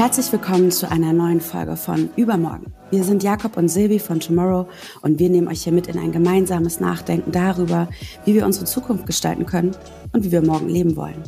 [0.00, 2.72] Herzlich willkommen zu einer neuen Folge von Übermorgen.
[2.90, 4.66] Wir sind Jakob und Silvi von Tomorrow
[5.02, 7.86] und wir nehmen euch hier mit in ein gemeinsames Nachdenken darüber,
[8.24, 9.76] wie wir unsere Zukunft gestalten können
[10.14, 11.22] und wie wir morgen leben wollen.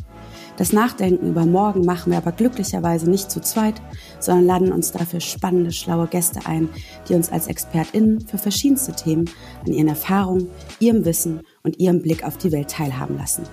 [0.57, 3.75] Das Nachdenken über morgen machen wir aber glücklicherweise nicht zu zweit,
[4.19, 6.67] sondern laden uns dafür spannende, schlaue Gäste ein,
[7.07, 9.29] die uns als ExpertInnen für verschiedenste Themen
[9.67, 10.47] an ihren Erfahrungen,
[10.79, 13.43] ihrem Wissen und ihrem Blick auf die Welt teilhaben lassen.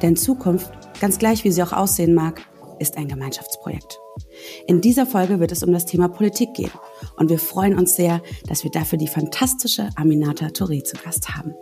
[0.00, 2.42] Denn Zukunft, ganz gleich wie sie auch aussehen mag,
[2.80, 4.00] ist ein Gemeinschaftsprojekt.
[4.66, 6.72] In dieser Folge wird es um das Thema Politik gehen
[7.16, 11.54] und wir freuen uns sehr, dass wir dafür die fantastische Aminata Touré zu Gast haben.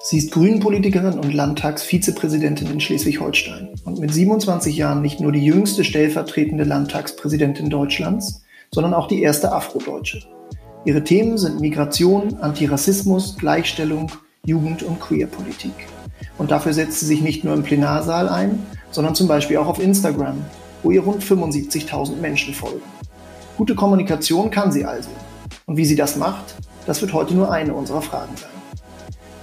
[0.00, 5.84] Sie ist Grünen-Politikerin und Landtagsvizepräsidentin in Schleswig-Holstein und mit 27 Jahren nicht nur die jüngste
[5.84, 10.22] stellvertretende Landtagspräsidentin Deutschlands, sondern auch die erste Afrodeutsche.
[10.84, 14.10] Ihre Themen sind Migration, Antirassismus, Gleichstellung,
[14.44, 15.72] Jugend- und Queerpolitik.
[16.38, 18.58] Und dafür setzt sie sich nicht nur im Plenarsaal ein,
[18.92, 20.44] sondern zum Beispiel auch auf Instagram,
[20.82, 22.82] wo ihr rund 75.000 Menschen folgen.
[23.56, 25.10] Gute Kommunikation kann sie also.
[25.66, 26.54] Und wie sie das macht,
[26.86, 28.50] das wird heute nur eine unserer Fragen sein.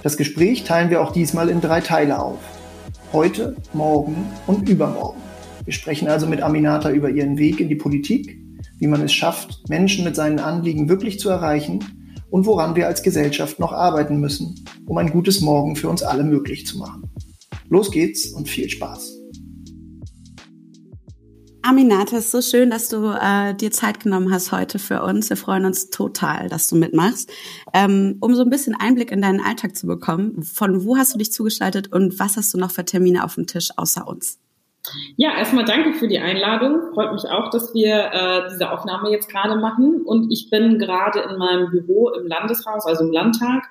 [0.02, 2.38] Das Gespräch teilen wir auch diesmal in drei Teile auf.
[3.12, 5.20] Heute, morgen und übermorgen.
[5.64, 8.38] Wir sprechen also mit Aminata über ihren Weg in die Politik,
[8.78, 11.84] wie man es schafft, Menschen mit seinen Anliegen wirklich zu erreichen
[12.30, 16.24] und woran wir als Gesellschaft noch arbeiten müssen, um ein gutes Morgen für uns alle
[16.24, 17.10] möglich zu machen.
[17.68, 19.19] Los geht's und viel Spaß.
[21.62, 25.28] Aminata, es ist so schön, dass du äh, dir Zeit genommen hast heute für uns.
[25.28, 27.30] Wir freuen uns total, dass du mitmachst.
[27.74, 31.18] Ähm, um so ein bisschen Einblick in deinen Alltag zu bekommen, von wo hast du
[31.18, 34.38] dich zugeschaltet und was hast du noch für Termine auf dem Tisch außer uns?
[35.16, 36.94] Ja, erstmal danke für die Einladung.
[36.94, 40.00] Freut mich auch, dass wir äh, diese Aufnahme jetzt gerade machen.
[40.04, 43.68] Und ich bin gerade in meinem Büro im Landeshaus, also im Landtag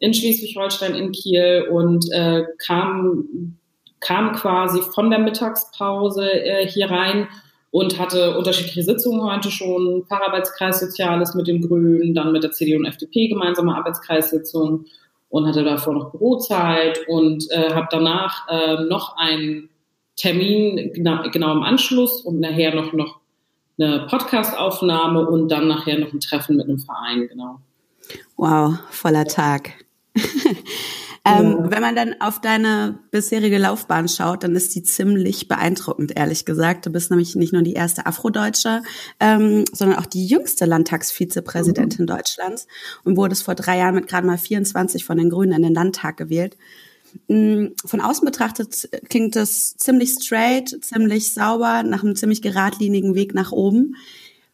[0.00, 3.58] in Schleswig-Holstein in Kiel und äh, kam
[4.00, 7.28] kam quasi von der Mittagspause äh, hier rein
[7.70, 12.78] und hatte unterschiedliche Sitzungen heute schon, Facharbeitskreis Soziales mit den Grünen, dann mit der CDU
[12.78, 14.86] und FDP gemeinsame Arbeitskreissitzung
[15.28, 19.68] und hatte davor noch Bürozeit und äh, habe danach äh, noch einen
[20.16, 23.20] Termin genau, genau im Anschluss und nachher noch, noch
[23.78, 27.60] eine Podcastaufnahme und dann nachher noch ein Treffen mit einem Verein, genau.
[28.36, 29.72] Wow, voller Tag.
[31.28, 31.70] Ähm, ja.
[31.70, 36.86] Wenn man dann auf deine bisherige Laufbahn schaut, dann ist die ziemlich beeindruckend, ehrlich gesagt.
[36.86, 38.82] Du bist nämlich nicht nur die erste Afrodeutsche,
[39.20, 42.06] ähm, sondern auch die jüngste Landtagsvizepräsidentin mhm.
[42.06, 42.66] Deutschlands
[43.04, 46.16] und wurdest vor drei Jahren mit gerade mal 24 von den Grünen in den Landtag
[46.16, 46.56] gewählt.
[47.28, 53.34] Mm, von außen betrachtet klingt das ziemlich straight, ziemlich sauber, nach einem ziemlich geradlinigen Weg
[53.34, 53.96] nach oben.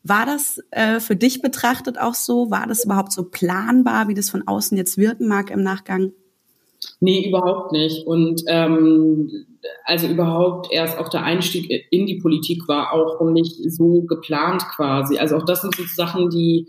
[0.03, 2.51] War das äh, für dich betrachtet auch so?
[2.51, 6.13] War das überhaupt so planbar, wie das von außen jetzt wirken mag im Nachgang?
[7.01, 8.07] Nee, überhaupt nicht.
[8.07, 9.47] Und ähm,
[9.85, 15.19] also überhaupt erst auch der Einstieg in die Politik war auch nicht so geplant quasi.
[15.19, 16.69] Also auch das sind so Sachen, die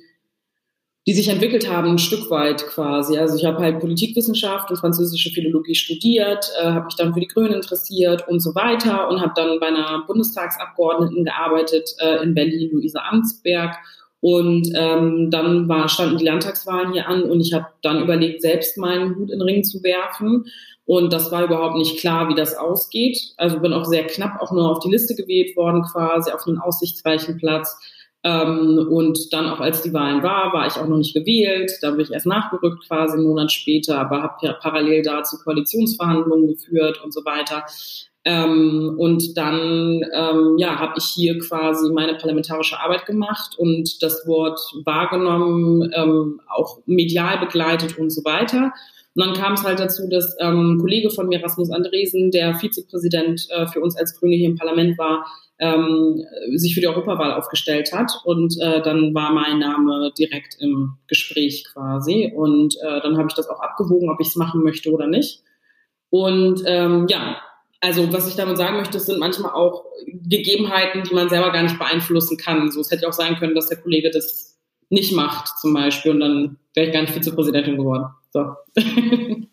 [1.08, 3.18] die sich entwickelt haben, ein Stück weit quasi.
[3.18, 7.28] Also ich habe halt Politikwissenschaft und französische Philologie studiert, äh, habe mich dann für die
[7.28, 12.72] Grünen interessiert und so weiter und habe dann bei einer Bundestagsabgeordneten gearbeitet äh, in Berlin,
[12.72, 13.78] Luise Amtsberg
[14.22, 18.78] und ähm, dann war, standen die Landtagswahlen hier an und ich habe dann überlegt, selbst
[18.78, 20.46] meinen Hut in den Ring zu werfen.
[20.86, 23.18] Und das war überhaupt nicht klar, wie das ausgeht.
[23.38, 26.60] Also bin auch sehr knapp auch nur auf die Liste gewählt worden, quasi auf einen
[26.60, 27.76] aussichtsreichen Platz.
[28.24, 31.72] Ähm, und dann auch als die Wahlen war, war ich auch noch nicht gewählt.
[31.82, 37.00] Da bin ich erst nachgerückt quasi einen Monat später, aber habe parallel dazu Koalitionsverhandlungen geführt
[37.04, 37.64] und so weiter.
[38.28, 44.26] Ähm, und dann ähm, ja, habe ich hier quasi meine parlamentarische Arbeit gemacht und das
[44.26, 48.74] Wort wahrgenommen, ähm, auch medial begleitet und so weiter.
[49.16, 53.48] Und dann kam es halt dazu, dass ähm, Kollege von mir, Rasmus Andresen, der Vizepräsident
[53.52, 55.26] äh, für uns als Grüne hier im Parlament war,
[55.60, 56.22] ähm,
[56.56, 58.12] sich für die Europawahl aufgestellt hat.
[58.26, 62.34] Und äh, dann war mein Name direkt im Gespräch quasi.
[62.36, 65.44] Und äh, dann habe ich das auch abgewogen, ob ich es machen möchte oder nicht.
[66.10, 67.38] Und ähm, ja,
[67.82, 71.78] also was ich damit sagen möchte, sind manchmal auch Gegebenheiten, die man selber gar nicht
[71.78, 72.72] beeinflussen kann.
[72.72, 74.58] So, es hätte auch sein können, dass der Kollege das
[74.90, 78.06] nicht macht, zum Beispiel, und dann wäre ich gar nicht Vizepräsidentin geworden.
[78.32, 78.54] So.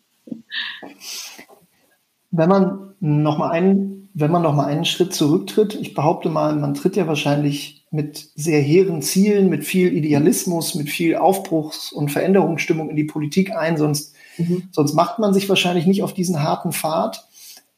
[2.31, 6.55] Wenn man noch mal einen, wenn man noch mal einen Schritt zurücktritt, ich behaupte mal,
[6.55, 12.09] man tritt ja wahrscheinlich mit sehr hehren Zielen, mit viel Idealismus, mit viel Aufbruchs- und
[12.09, 14.63] Veränderungsstimmung in die Politik ein, sonst, mhm.
[14.71, 17.27] sonst macht man sich wahrscheinlich nicht auf diesen harten Pfad.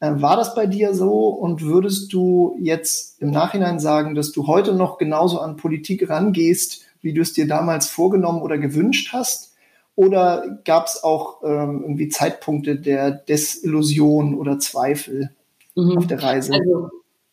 [0.00, 4.46] Äh, war das bei dir so und würdest du jetzt im Nachhinein sagen, dass du
[4.46, 9.54] heute noch genauso an Politik rangehst, wie du es dir damals vorgenommen oder gewünscht hast?
[9.94, 15.30] Oder gab es auch ähm, irgendwie Zeitpunkte der Desillusion oder Zweifel
[15.74, 15.96] mhm.
[15.96, 16.52] auf der Reise?
[16.52, 16.90] Also,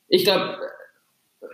[0.07, 0.57] ich glaube,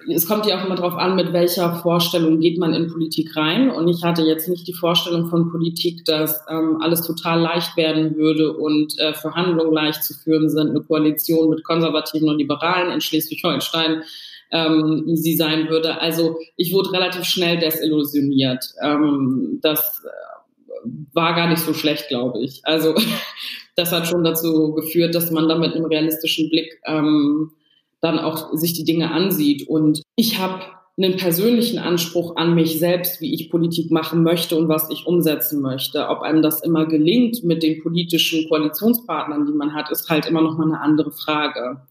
[0.07, 3.69] es kommt ja auch immer darauf an, mit welcher Vorstellung geht man in Politik rein.
[3.69, 8.15] Und ich hatte jetzt nicht die Vorstellung von Politik, dass ähm, alles total leicht werden
[8.15, 13.01] würde und äh, Verhandlungen leicht zu führen sind, eine Koalition mit Konservativen und Liberalen in
[13.01, 14.03] Schleswig-Holstein
[14.51, 15.99] ähm, sie sein würde.
[15.99, 18.65] Also ich wurde relativ schnell desillusioniert.
[18.81, 22.61] Ähm, das äh, war gar nicht so schlecht, glaube ich.
[22.63, 22.95] Also
[23.75, 27.51] das hat schon dazu geführt, dass man da mit einem realistischen Blick ähm,
[28.01, 29.67] dann auch sich die Dinge ansieht.
[29.67, 30.61] Und ich habe
[30.97, 35.61] einen persönlichen Anspruch an mich selbst, wie ich Politik machen möchte und was ich umsetzen
[35.61, 36.09] möchte.
[36.09, 40.41] Ob einem das immer gelingt mit den politischen Koalitionspartnern, die man hat, ist halt immer
[40.41, 41.81] noch mal eine andere Frage.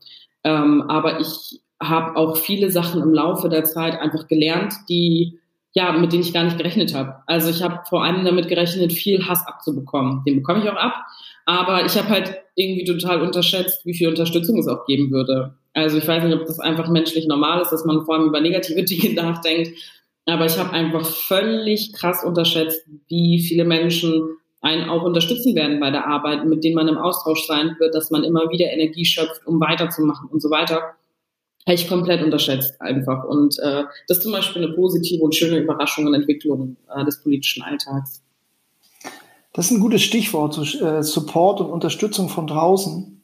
[0.44, 5.38] Ähm, aber ich habe auch viele Sachen im Laufe der Zeit einfach gelernt, die
[5.72, 7.16] ja, mit denen ich gar nicht gerechnet habe.
[7.26, 10.24] Also ich habe vor allem damit gerechnet, viel Hass abzubekommen.
[10.26, 10.94] Den bekomme ich auch ab.
[11.46, 15.54] Aber ich habe halt irgendwie total unterschätzt, wie viel Unterstützung es auch geben würde.
[15.84, 18.40] Also ich weiß nicht, ob das einfach menschlich normal ist, dass man vor allem über
[18.40, 19.78] negative Dinge nachdenkt.
[20.26, 25.90] Aber ich habe einfach völlig krass unterschätzt, wie viele Menschen einen auch unterstützen werden bei
[25.90, 29.46] der Arbeit, mit denen man im Austausch sein wird, dass man immer wieder Energie schöpft,
[29.46, 30.94] um weiterzumachen und so weiter.
[31.64, 33.24] Habe ich komplett unterschätzt einfach.
[33.24, 37.22] Und äh, das ist zum Beispiel eine positive und schöne Überraschung und Entwicklung äh, des
[37.22, 38.22] politischen Alltags.
[39.52, 43.17] Das ist ein gutes Stichwort, äh, Support und Unterstützung von draußen.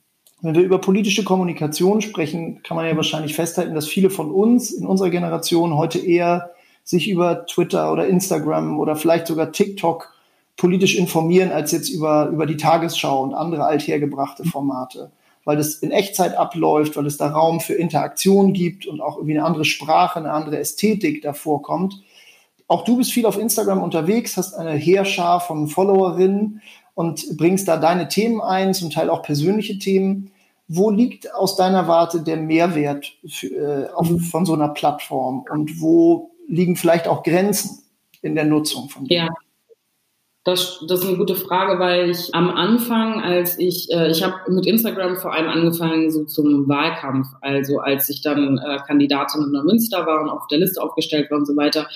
[0.44, 4.73] Wenn wir über politische Kommunikation sprechen, kann man ja wahrscheinlich festhalten, dass viele von uns
[4.73, 6.50] in unserer Generation heute eher
[6.82, 10.12] sich über Twitter oder Instagram oder vielleicht sogar TikTok
[10.58, 15.11] politisch informieren, als jetzt über, über die Tagesschau und andere althergebrachte Formate.
[15.46, 19.38] Weil das in Echtzeit abläuft, weil es da Raum für Interaktion gibt und auch irgendwie
[19.38, 22.02] eine andere Sprache, eine andere Ästhetik davor kommt.
[22.69, 26.61] Auch du bist viel auf Instagram unterwegs, hast eine Heerschar von Followerinnen
[26.94, 30.31] und bringst da deine Themen ein, zum Teil auch persönliche Themen.
[30.67, 34.21] Wo liegt aus deiner Warte der Mehrwert für, äh, auf, mhm.
[34.21, 37.83] von so einer Plattform und wo liegen vielleicht auch Grenzen
[38.23, 39.17] in der Nutzung von dir?
[39.17, 39.29] Ja.
[40.45, 44.35] Das, das ist eine gute Frage, weil ich am Anfang, als ich, äh, ich habe
[44.53, 49.65] mit Instagram vor allem angefangen so zum Wahlkampf, also als ich dann äh, Kandidatin in
[49.65, 51.89] Münster war und auf der Liste aufgestellt war und so weiter,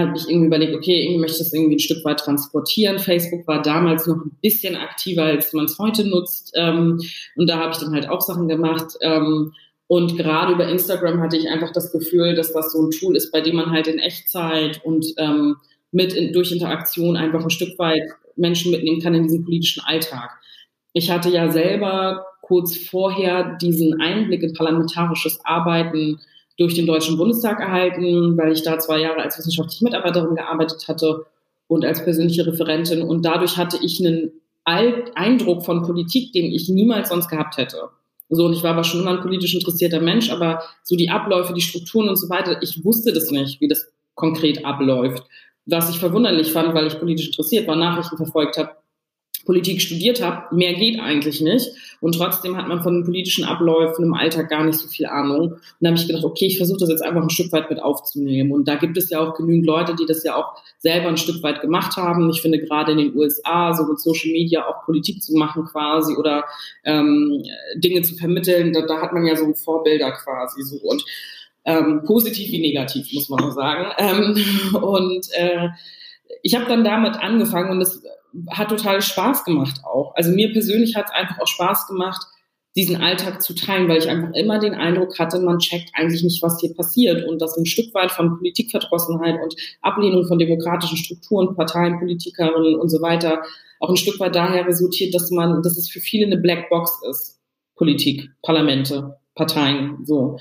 [0.00, 2.98] habe ich irgendwie überlegt, okay, irgendwie möchte ich das irgendwie ein Stück weit transportieren.
[2.98, 6.52] Facebook war damals noch ein bisschen aktiver, als man es heute nutzt.
[6.56, 7.00] Ähm,
[7.36, 8.94] und da habe ich dann halt auch Sachen gemacht.
[9.02, 9.52] Ähm,
[9.88, 13.30] und gerade über Instagram hatte ich einfach das Gefühl, dass das so ein Tool ist,
[13.30, 15.56] bei dem man halt in Echtzeit und ähm,
[15.90, 18.02] mit in, durch Interaktion einfach ein Stück weit
[18.36, 20.30] Menschen mitnehmen kann in diesen politischen Alltag.
[20.94, 26.20] Ich hatte ja selber kurz vorher diesen Einblick in parlamentarisches Arbeiten
[26.62, 31.26] durch den Deutschen Bundestag erhalten, weil ich da zwei Jahre als wissenschaftliche Mitarbeiterin gearbeitet hatte
[31.66, 33.02] und als persönliche Referentin.
[33.02, 34.30] Und dadurch hatte ich einen
[34.64, 37.88] Eindruck von Politik, den ich niemals sonst gehabt hätte.
[38.28, 41.52] So, und ich war aber schon immer ein politisch interessierter Mensch, aber so die Abläufe,
[41.52, 45.24] die Strukturen und so weiter, ich wusste das nicht, wie das konkret abläuft.
[45.66, 48.70] Was ich verwunderlich fand, weil ich politisch interessiert war, Nachrichten verfolgt habe,
[49.44, 51.70] Politik studiert habe, mehr geht eigentlich nicht.
[52.00, 55.52] Und trotzdem hat man von den politischen Abläufen im Alltag gar nicht so viel Ahnung.
[55.52, 57.80] Und da habe ich gedacht, okay, ich versuche das jetzt einfach ein Stück weit mit
[57.80, 58.52] aufzunehmen.
[58.52, 61.42] Und da gibt es ja auch genügend Leute, die das ja auch selber ein Stück
[61.42, 62.28] weit gemacht haben.
[62.30, 66.16] Ich finde gerade in den USA, so mit Social Media auch Politik zu machen quasi
[66.16, 66.44] oder
[66.84, 67.44] ähm,
[67.76, 70.76] Dinge zu vermitteln, da, da hat man ja so Vorbilder quasi so.
[70.78, 71.04] Und
[71.64, 73.92] ähm, positiv wie negativ, muss man sagen.
[73.98, 75.68] Ähm, und äh,
[76.42, 78.02] ich habe dann damit angefangen und es
[78.50, 80.14] hat total Spaß gemacht auch.
[80.14, 82.22] Also mir persönlich hat es einfach auch Spaß gemacht,
[82.74, 86.42] diesen Alltag zu teilen, weil ich einfach immer den Eindruck hatte, man checkt eigentlich nicht,
[86.42, 91.54] was hier passiert und dass ein Stück weit von Politikverdrossenheit und Ablehnung von demokratischen Strukturen,
[91.54, 93.42] Parteien, Politikerinnen und so weiter
[93.82, 97.40] auch ein Stück weit daher resultiert, dass man, dass es für viele eine Blackbox ist.
[97.74, 100.38] Politik, Parlamente, Parteien, so.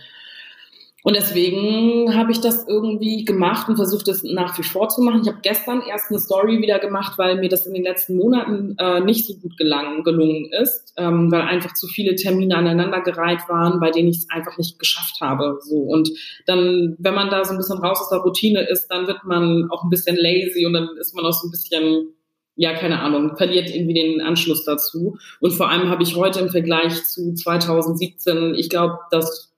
[1.04, 5.22] Und deswegen habe ich das irgendwie gemacht und versucht, das nach wie vor zu machen.
[5.24, 8.76] Ich habe gestern erst eine Story wieder gemacht, weil mir das in den letzten Monaten
[8.78, 13.80] äh, nicht so gut gelang, gelungen ist, ähm, weil einfach zu viele Termine aneinandergereiht waren,
[13.80, 15.58] bei denen ich es einfach nicht geschafft habe.
[15.62, 16.10] So und
[16.46, 19.70] dann, wenn man da so ein bisschen raus aus der Routine ist, dann wird man
[19.72, 22.14] auch ein bisschen lazy und dann ist man auch so ein bisschen
[22.56, 25.18] ja, keine Ahnung, verliert irgendwie den Anschluss dazu.
[25.40, 29.51] Und vor allem habe ich heute im Vergleich zu 2017, ich glaube, dass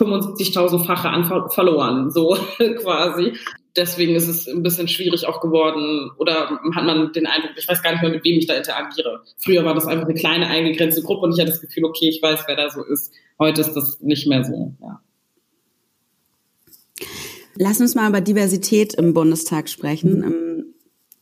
[0.00, 2.36] 75.000-fache an Followern, so
[2.82, 3.34] quasi.
[3.76, 7.82] Deswegen ist es ein bisschen schwierig auch geworden oder hat man den Eindruck, ich weiß
[7.82, 9.22] gar nicht mehr, mit wem ich da interagiere.
[9.38, 12.20] Früher war das einfach eine kleine eingegrenzte Gruppe und ich hatte das Gefühl, okay, ich
[12.20, 13.12] weiß, wer da so ist.
[13.38, 15.00] Heute ist das nicht mehr so, ja.
[17.56, 20.18] Lass uns mal über Diversität im Bundestag sprechen.
[20.18, 20.24] Mhm.
[20.24, 20.64] Im,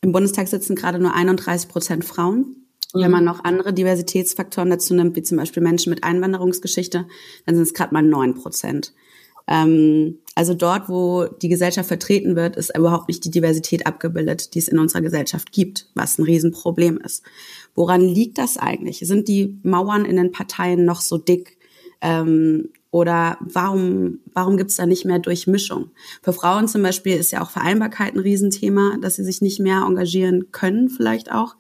[0.02, 2.67] Im Bundestag sitzen gerade nur 31 Prozent Frauen.
[2.94, 3.00] Mhm.
[3.00, 7.06] Wenn man noch andere Diversitätsfaktoren dazu nimmt, wie zum Beispiel Menschen mit Einwanderungsgeschichte,
[7.46, 8.92] dann sind es gerade mal neun Prozent.
[9.48, 14.58] Ähm, also dort, wo die Gesellschaft vertreten wird, ist überhaupt nicht die Diversität abgebildet, die
[14.58, 17.24] es in unserer Gesellschaft gibt, was ein Riesenproblem ist.
[17.74, 18.98] Woran liegt das eigentlich?
[19.00, 21.56] Sind die Mauern in den Parteien noch so dick?
[22.00, 25.90] Ähm, oder warum, warum gibt es da nicht mehr Durchmischung?
[26.22, 29.84] Für Frauen zum Beispiel ist ja auch Vereinbarkeit ein Riesenthema, dass sie sich nicht mehr
[29.86, 31.56] engagieren können, vielleicht auch.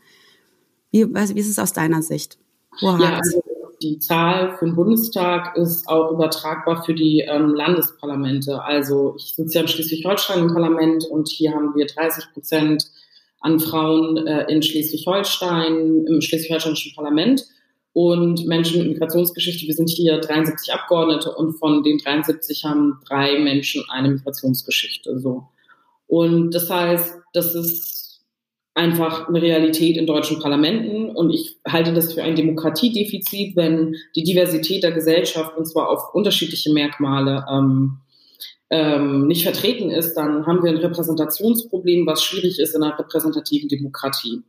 [1.06, 2.38] Wie, wie ist es aus deiner Sicht?
[2.80, 3.42] Ja, also
[3.82, 8.62] die Zahl für den Bundestag ist auch übertragbar für die ähm, Landesparlamente.
[8.62, 12.84] Also ich sitze ja in Schleswig-Holstein im Parlament und hier haben wir 30 Prozent
[13.40, 17.44] an Frauen äh, in Schleswig-Holstein, im schleswig-holsteinischen Parlament
[17.92, 19.66] und Menschen mit Migrationsgeschichte.
[19.66, 25.18] Wir sind hier 73 Abgeordnete und von den 73 haben drei Menschen eine Migrationsgeschichte.
[25.20, 25.48] So.
[26.06, 27.97] Und das heißt, das ist
[28.78, 34.22] einfach eine Realität in deutschen Parlamenten und ich halte das für ein Demokratiedefizit, wenn die
[34.22, 37.98] Diversität der Gesellschaft und zwar auf unterschiedliche Merkmale ähm,
[38.70, 43.68] ähm, nicht vertreten ist, dann haben wir ein Repräsentationsproblem, was schwierig ist in einer repräsentativen
[43.68, 44.42] Demokratie.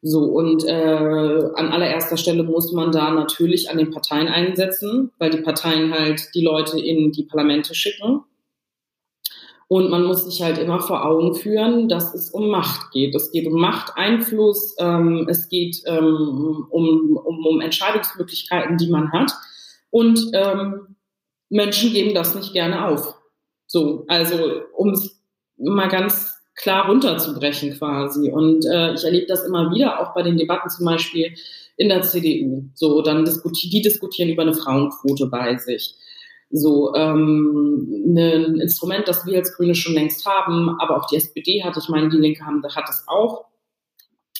[0.00, 5.30] So, und äh, an allererster Stelle muss man da natürlich an den Parteien einsetzen, weil
[5.30, 8.20] die Parteien halt die Leute in die Parlamente schicken.
[9.68, 13.14] Und man muss sich halt immer vor Augen führen, dass es um Macht geht.
[13.16, 19.32] Es geht um Machteinfluss, ähm, es geht ähm, um, um, um Entscheidungsmöglichkeiten, die man hat.
[19.90, 20.96] Und ähm,
[21.48, 23.14] Menschen geben das nicht gerne auf.
[23.66, 25.20] So, also um es
[25.56, 28.30] mal ganz klar runterzubrechen quasi.
[28.30, 31.34] Und äh, ich erlebe das immer wieder, auch bei den Debatten zum Beispiel
[31.76, 32.64] in der CDU.
[32.74, 35.94] So, dann diskutieren, die diskutieren über eine Frauenquote bei sich.
[36.50, 41.64] So, ähm, ein Instrument, das wir als Grüne schon längst haben, aber auch die SPD
[41.64, 43.46] hat, ich meine, die Linke haben, hat es auch.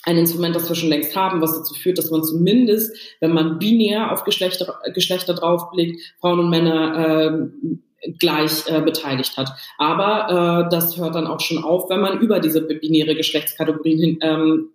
[0.03, 3.59] Ein Instrument, das wir schon längst haben, was dazu führt, dass man zumindest, wenn man
[3.59, 9.51] binär auf Geschlechter, Geschlechter draufblickt, Frauen und Männer äh, gleich äh, beteiligt hat.
[9.77, 14.19] Aber äh, das hört dann auch schon auf, wenn man über diese binäre Geschlechtskategorien hin,
[14.21, 14.69] ähm,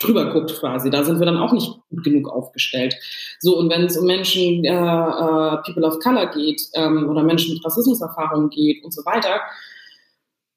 [0.00, 0.90] drüber guckt quasi.
[0.90, 2.96] Da sind wir dann auch nicht gut genug aufgestellt.
[3.38, 7.54] So, und wenn es um Menschen, äh, äh, People of Color geht ähm, oder Menschen
[7.54, 9.40] mit Rassismuserfahrungen geht und so weiter,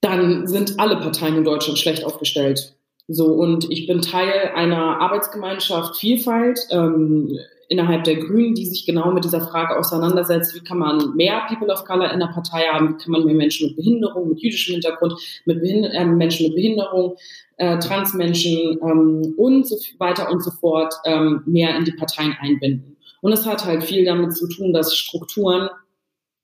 [0.01, 2.75] dann sind alle Parteien in Deutschland schlecht aufgestellt.
[3.07, 6.59] So, und ich bin Teil einer Arbeitsgemeinschaft Vielfalt.
[6.71, 7.37] Ähm,
[7.73, 11.73] innerhalb der Grünen, die sich genau mit dieser Frage auseinandersetzt, wie kann man mehr People
[11.73, 14.73] of Color in der Partei haben, wie kann man mehr Menschen mit Behinderung, mit jüdischem
[14.73, 15.13] Hintergrund,
[15.45, 17.15] mit Behind äh, Menschen mit Behinderung,
[17.57, 22.95] äh, Transmenschen ähm, und so weiter und so fort ähm, mehr in die Parteien einbinden.
[23.21, 25.69] Und es hat halt viel damit zu tun, dass Strukturen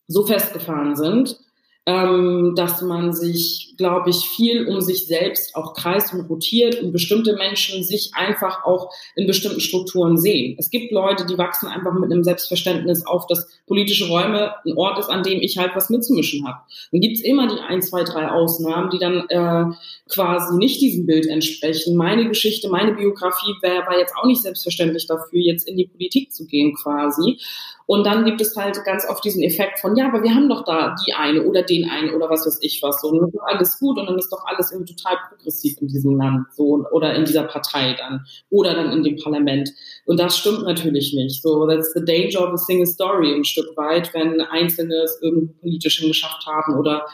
[0.07, 1.37] so festgefahren sind,
[1.85, 6.91] ähm, dass man sich, glaube ich, viel um sich selbst auch kreist und rotiert und
[6.91, 10.57] bestimmte Menschen sich einfach auch in bestimmten Strukturen sehen.
[10.59, 14.99] Es gibt Leute, die wachsen einfach mit einem Selbstverständnis auf, dass politische Räume ein Ort
[14.99, 16.59] ist, an dem ich halt was mitzumischen habe.
[16.91, 19.73] Dann gibt's immer die ein, zwei, drei Ausnahmen, die dann äh,
[20.09, 21.95] quasi nicht diesem Bild entsprechen.
[21.95, 26.33] Meine Geschichte, meine Biografie wär, war jetzt auch nicht selbstverständlich dafür, jetzt in die Politik
[26.33, 27.39] zu gehen quasi.
[27.89, 30.63] Und dann gibt es halt ganz oft diesen Effekt von, ja, aber wir haben doch
[30.63, 33.01] da die eine oder den einen oder was weiß ich was.
[33.01, 36.47] So, und alles gut und dann ist doch alles irgendwie total progressiv in diesem Land
[36.55, 39.69] so oder in dieser Partei dann oder dann in dem Parlament.
[40.05, 41.43] Und das stimmt natürlich nicht.
[41.43, 45.53] So, that's the danger of a single story ein Stück weit, wenn Einzelne es irgendwie
[45.59, 47.05] politisch geschafft haben oder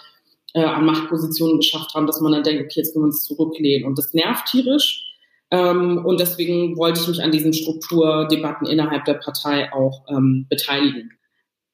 [0.54, 3.86] äh, an Machtpositionen geschafft haben, dass man dann denkt, okay, jetzt können wir uns zurücklehnen.
[3.86, 5.04] Und das nervt tierisch.
[5.52, 11.12] Ähm, und deswegen wollte ich mich an diesen Strukturdebatten innerhalb der Partei auch ähm, beteiligen.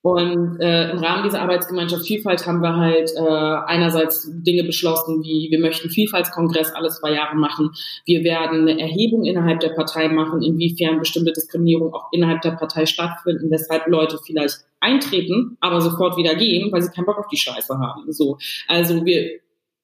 [0.03, 5.50] Und äh, im Rahmen dieser Arbeitsgemeinschaft Vielfalt haben wir halt äh, einerseits Dinge beschlossen, wie
[5.51, 7.70] wir möchten Vielfaltskongress alle zwei Jahre machen.
[8.05, 12.88] Wir werden eine Erhebung innerhalb der Partei machen, inwiefern bestimmte Diskriminierung auch innerhalb der Partei
[12.88, 17.38] stattfinden, weshalb Leute vielleicht eintreten, aber sofort wieder gehen, weil sie keinen Bock auf die
[17.38, 18.12] Scheiße haben.
[18.12, 19.39] So, also wir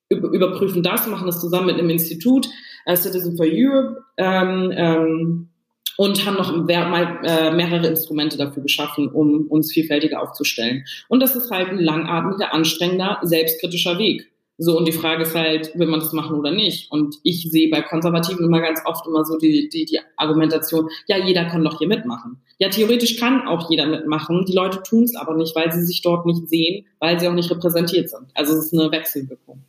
[0.09, 2.49] überprüfen das, machen das zusammen mit einem Institut,
[2.85, 4.03] äh, Citizen for Europe.
[4.17, 5.49] Ähm, ähm,
[5.97, 10.85] und haben noch äh, mehrere Instrumente dafür geschaffen, um uns vielfältiger aufzustellen.
[11.09, 14.31] Und das ist halt ein langatmiger, anstrengender, selbstkritischer Weg.
[14.59, 16.91] So, und die Frage ist halt, will man das machen oder nicht?
[16.91, 21.17] Und ich sehe bei Konservativen immer ganz oft immer so die, die, die Argumentation, ja,
[21.17, 22.41] jeder kann doch hier mitmachen.
[22.57, 24.45] Ja, theoretisch kann auch jeder mitmachen.
[24.47, 27.33] Die Leute tun es aber nicht, weil sie sich dort nicht sehen, weil sie auch
[27.33, 28.25] nicht repräsentiert sind.
[28.33, 29.61] Also es ist eine Wechselwirkung.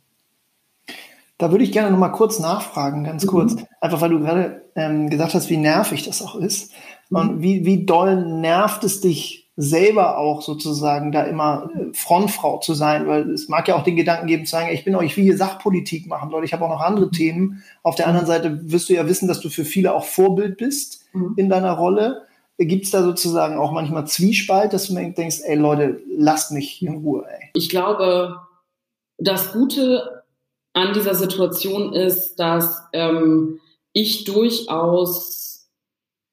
[1.39, 3.29] Da würde ich gerne noch mal kurz nachfragen, ganz mhm.
[3.29, 3.55] kurz.
[3.79, 6.73] Einfach weil du gerade ähm, gesagt hast, wie nervig das auch ist.
[7.09, 7.17] Mhm.
[7.17, 12.73] Und wie, wie doll nervt es dich selber auch sozusagen, da immer äh, Frontfrau zu
[12.73, 13.07] sein?
[13.07, 15.23] Weil es mag ja auch den Gedanken geben zu sagen, ich bin auch, ich will
[15.23, 17.63] hier Sachpolitik machen, Leute, ich habe auch noch andere Themen.
[17.83, 21.05] Auf der anderen Seite wirst du ja wissen, dass du für viele auch Vorbild bist
[21.13, 21.35] mhm.
[21.37, 22.23] in deiner Rolle.
[22.57, 26.97] Gibt es da sozusagen auch manchmal Zwiespalt, dass du denkst, ey Leute, lasst mich in
[26.97, 27.49] Ruhe, ey?
[27.53, 28.35] Ich glaube,
[29.17, 30.18] das Gute
[30.79, 33.59] an dieser Situation ist, dass ähm,
[33.93, 35.39] ich durchaus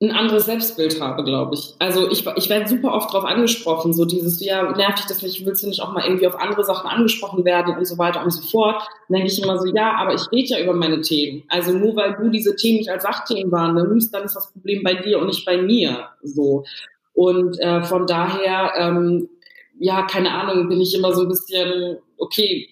[0.02, 1.74] ein anderes Selbstbild habe, glaube ich.
[1.78, 5.46] Also ich, ich werde super oft darauf angesprochen, so dieses, ja, nervt dich das nicht,
[5.46, 8.30] willst du nicht auch mal irgendwie auf andere Sachen angesprochen werden und so weiter und
[8.30, 8.82] so fort.
[9.08, 11.44] Dann denke ich immer so, ja, aber ich rede ja über meine Themen.
[11.48, 14.94] Also nur weil du diese Themen nicht als Sachthemen wahrnimmst, dann ist das Problem bei
[14.94, 16.08] dir und nicht bei mir.
[16.22, 16.64] So.
[17.14, 19.30] Und äh, von daher, ähm,
[19.78, 22.68] ja, keine Ahnung, bin ich immer so ein bisschen, okay,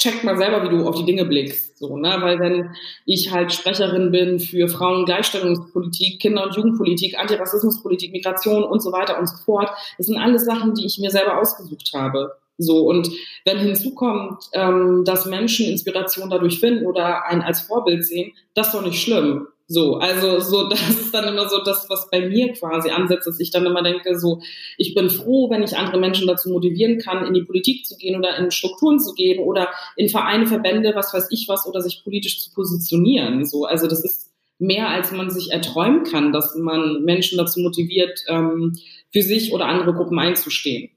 [0.00, 1.78] check mal selber, wie du auf die Dinge blickst.
[1.78, 2.16] So, ne?
[2.20, 2.70] Weil wenn
[3.04, 9.18] ich halt Sprecherin bin für Frauen, Gleichstellungspolitik, Kinder- und Jugendpolitik, Antirassismuspolitik, Migration und so weiter
[9.18, 12.32] und so fort, das sind alles Sachen, die ich mir selber ausgesucht habe.
[12.58, 13.10] So, und
[13.44, 18.74] wenn hinzukommt, ähm, dass Menschen Inspiration dadurch finden oder einen als Vorbild sehen, das ist
[18.74, 19.46] doch nicht schlimm.
[19.72, 23.38] So, also so, das ist dann immer so das, was bei mir quasi ansetzt, dass
[23.38, 24.40] ich dann immer denke, so,
[24.76, 28.18] ich bin froh, wenn ich andere Menschen dazu motivieren kann, in die Politik zu gehen
[28.18, 32.02] oder in Strukturen zu gehen oder in Vereine, Verbände, was weiß ich was, oder sich
[32.02, 33.44] politisch zu positionieren.
[33.44, 38.24] So, also das ist mehr, als man sich erträumen kann, dass man Menschen dazu motiviert,
[38.26, 38.76] ähm,
[39.12, 40.90] für sich oder andere Gruppen einzustehen.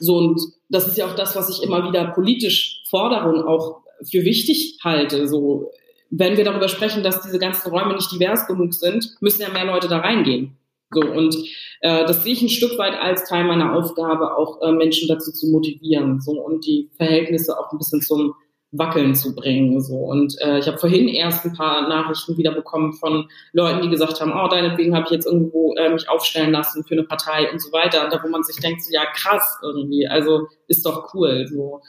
[0.00, 3.82] So, und das ist ja auch das, was ich immer wieder politisch fordere und auch
[4.02, 5.28] für wichtig halte.
[5.28, 5.70] So,
[6.10, 9.66] wenn wir darüber sprechen, dass diese ganzen Räume nicht divers genug sind, müssen ja mehr
[9.66, 10.56] Leute da reingehen.
[10.90, 11.36] So, und
[11.80, 15.32] äh, das sehe ich ein Stück weit als Teil meiner Aufgabe, auch äh, Menschen dazu
[15.32, 18.34] zu motivieren so, und die Verhältnisse auch ein bisschen zum
[18.70, 19.80] Wackeln zu bringen.
[19.80, 19.96] So.
[19.96, 24.20] Und äh, ich habe vorhin erst ein paar Nachrichten wieder bekommen von Leuten, die gesagt
[24.20, 27.60] haben, oh, deinetwegen habe ich jetzt irgendwo äh, mich aufstellen lassen für eine Partei und
[27.60, 28.04] so weiter.
[28.04, 31.46] Und da wo man sich denkt, so, ja krass irgendwie, also ist doch cool.
[31.48, 31.80] So.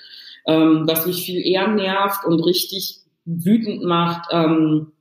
[0.47, 2.98] Ähm, was mich viel eher nervt und richtig
[3.29, 4.91] wütend macht, ähm,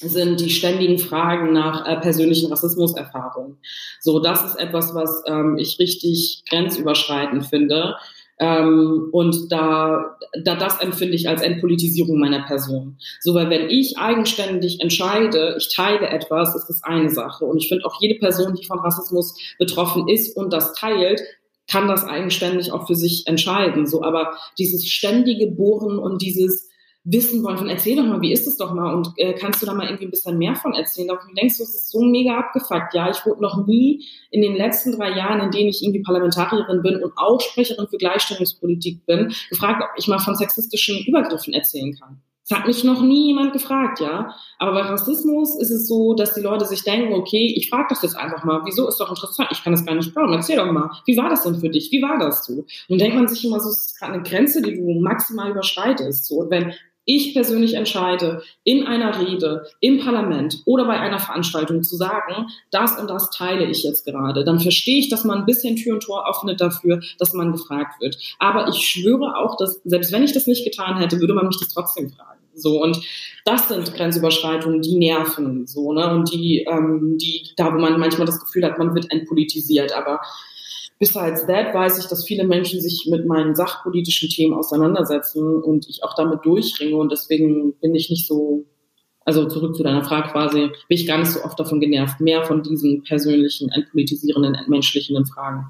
[0.00, 3.58] sind die ständigen Fragen nach äh, persönlichen Rassismuserfahrungen.
[4.00, 7.96] So, das ist etwas, was ähm, ich richtig grenzüberschreitend finde.
[8.38, 12.98] Ähm, und da, da das empfinde ich als Entpolitisierung meiner Person.
[13.20, 17.46] So, weil wenn ich eigenständig entscheide, ich teile etwas, ist das eine Sache.
[17.46, 21.22] Und ich finde auch jede Person, die von Rassismus betroffen ist und das teilt,
[21.70, 23.86] kann das eigenständig auch für sich entscheiden.
[23.86, 26.68] So, aber dieses ständige Bohren und dieses
[27.06, 29.66] wissen wollen von erzähl doch mal, wie ist es doch mal und äh, kannst du
[29.66, 31.08] da mal irgendwie ein bisschen mehr von erzählen?
[31.08, 32.94] Da denkst du, es ist so mega abgefuckt.
[32.94, 36.82] Ja, ich wurde noch nie in den letzten drei Jahren, in denen ich irgendwie Parlamentarierin
[36.82, 41.96] bin und auch Sprecherin für Gleichstellungspolitik bin, gefragt, ob ich mal von sexistischen Übergriffen erzählen
[41.98, 42.20] kann.
[42.48, 44.32] Das hat mich noch nie jemand gefragt, ja.
[44.58, 48.02] Aber bei Rassismus ist es so, dass die Leute sich denken, okay, ich frage das
[48.02, 48.62] jetzt einfach mal.
[48.64, 49.48] Wieso ist doch interessant?
[49.50, 50.32] Ich kann das gar nicht glauben.
[50.32, 50.90] Erzähl doch mal.
[51.06, 51.90] Wie war das denn für dich?
[51.90, 52.52] Wie war das so?
[52.52, 55.50] Und dann denkt man sich immer so, es ist gerade eine Grenze, die du maximal
[55.50, 56.24] überschreitest.
[56.24, 56.36] So.
[56.36, 56.72] Und wenn
[57.06, 62.98] ich persönlich entscheide, in einer Rede, im Parlament oder bei einer Veranstaltung zu sagen, das
[62.98, 66.02] und das teile ich jetzt gerade, dann verstehe ich, dass man ein bisschen Tür und
[66.02, 68.18] Tor öffnet dafür, dass man gefragt wird.
[68.38, 71.58] Aber ich schwöre auch, dass selbst wenn ich das nicht getan hätte, würde man mich
[71.58, 72.40] das trotzdem fragen.
[72.54, 72.98] So und
[73.44, 78.26] das sind Grenzüberschreitungen, die nerven so ne und die, ähm, die da, wo man manchmal
[78.26, 80.20] das Gefühl hat, man wird entpolitisiert, aber
[80.98, 86.02] Besides that weiß ich, dass viele Menschen sich mit meinen sachpolitischen Themen auseinandersetzen und ich
[86.02, 88.64] auch damit durchringe und deswegen bin ich nicht so,
[89.24, 92.44] also zurück zu deiner Frage quasi, bin ich gar nicht so oft davon genervt, mehr
[92.44, 95.68] von diesen persönlichen, entpolitisierenden, entmenschlichenden Fragen.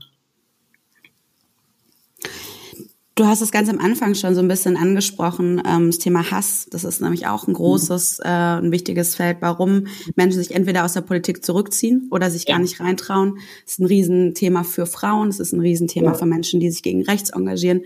[3.16, 6.66] Du hast es ganz am Anfang schon so ein bisschen angesprochen, ähm, das Thema Hass.
[6.70, 10.92] Das ist nämlich auch ein großes, äh, ein wichtiges Feld, warum Menschen sich entweder aus
[10.92, 12.54] der Politik zurückziehen oder sich ja.
[12.54, 13.38] gar nicht reintrauen.
[13.64, 16.14] Das ist ein Riesenthema für Frauen, es ist ein Riesenthema ja.
[16.14, 17.84] für Menschen, die sich gegen rechts engagieren.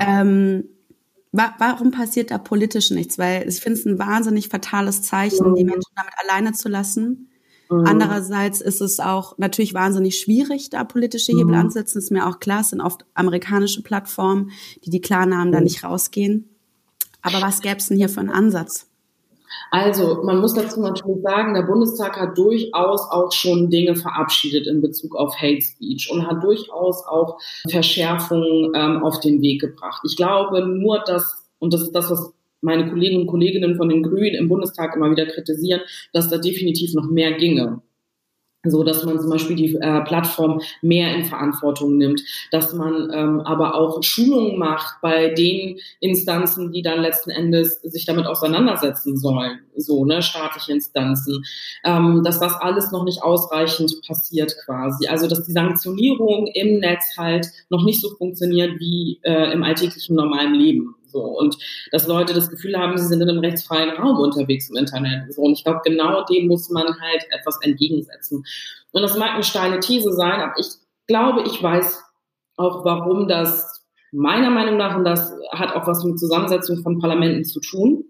[0.00, 0.64] Ähm,
[1.32, 3.16] wa warum passiert da politisch nichts?
[3.16, 7.29] Weil ich finde es ein wahnsinnig fatales Zeichen, die Menschen damit alleine zu lassen
[7.70, 7.86] Mhm.
[7.86, 11.60] Andererseits ist es auch natürlich wahnsinnig schwierig, da politische Hebel mhm.
[11.60, 11.98] ansetzen.
[11.98, 14.50] Ist mir auch klar, es sind oft amerikanische Plattformen,
[14.84, 15.52] die die Klarnamen mhm.
[15.52, 16.48] da nicht rausgehen.
[17.22, 18.86] Aber was gäbe es denn hier für einen Ansatz?
[19.70, 24.80] Also, man muss dazu natürlich sagen, der Bundestag hat durchaus auch schon Dinge verabschiedet in
[24.80, 30.02] Bezug auf Hate Speech und hat durchaus auch Verschärfungen ähm, auf den Weg gebracht.
[30.04, 34.02] Ich glaube nur, dass, und das ist das, was meine Kollegen und Kolleginnen von den
[34.02, 35.80] Grünen im Bundestag immer wieder kritisieren,
[36.12, 37.82] dass da definitiv noch mehr ginge.
[38.62, 42.20] So dass man zum Beispiel die äh, Plattform mehr in Verantwortung nimmt,
[42.50, 48.04] dass man ähm, aber auch Schulungen macht bei den Instanzen, die dann letzten Endes sich
[48.04, 51.42] damit auseinandersetzen sollen, so ne staatliche Instanzen,
[51.84, 57.16] ähm, dass das alles noch nicht ausreichend passiert quasi, also dass die Sanktionierung im Netz
[57.16, 60.96] halt noch nicht so funktioniert wie äh, im alltäglichen normalen Leben.
[61.10, 61.56] So, und
[61.92, 65.32] dass Leute das Gefühl haben, sie sind in einem rechtsfreien Raum unterwegs im Internet.
[65.32, 68.44] So, und ich glaube, genau dem muss man halt etwas entgegensetzen.
[68.92, 70.68] Und das mag eine steile These sein, aber ich
[71.06, 72.02] glaube, ich weiß
[72.56, 77.44] auch, warum das meiner Meinung nach, und das hat auch was mit Zusammensetzung von Parlamenten
[77.44, 78.04] zu tun,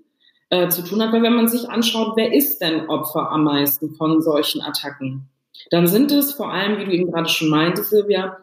[0.50, 3.94] äh, zu tun hat, weil wenn man sich anschaut, wer ist denn Opfer am meisten
[3.94, 5.28] von solchen Attacken,
[5.70, 8.38] dann sind es vor allem, wie du eben gerade schon meintest, Silvia,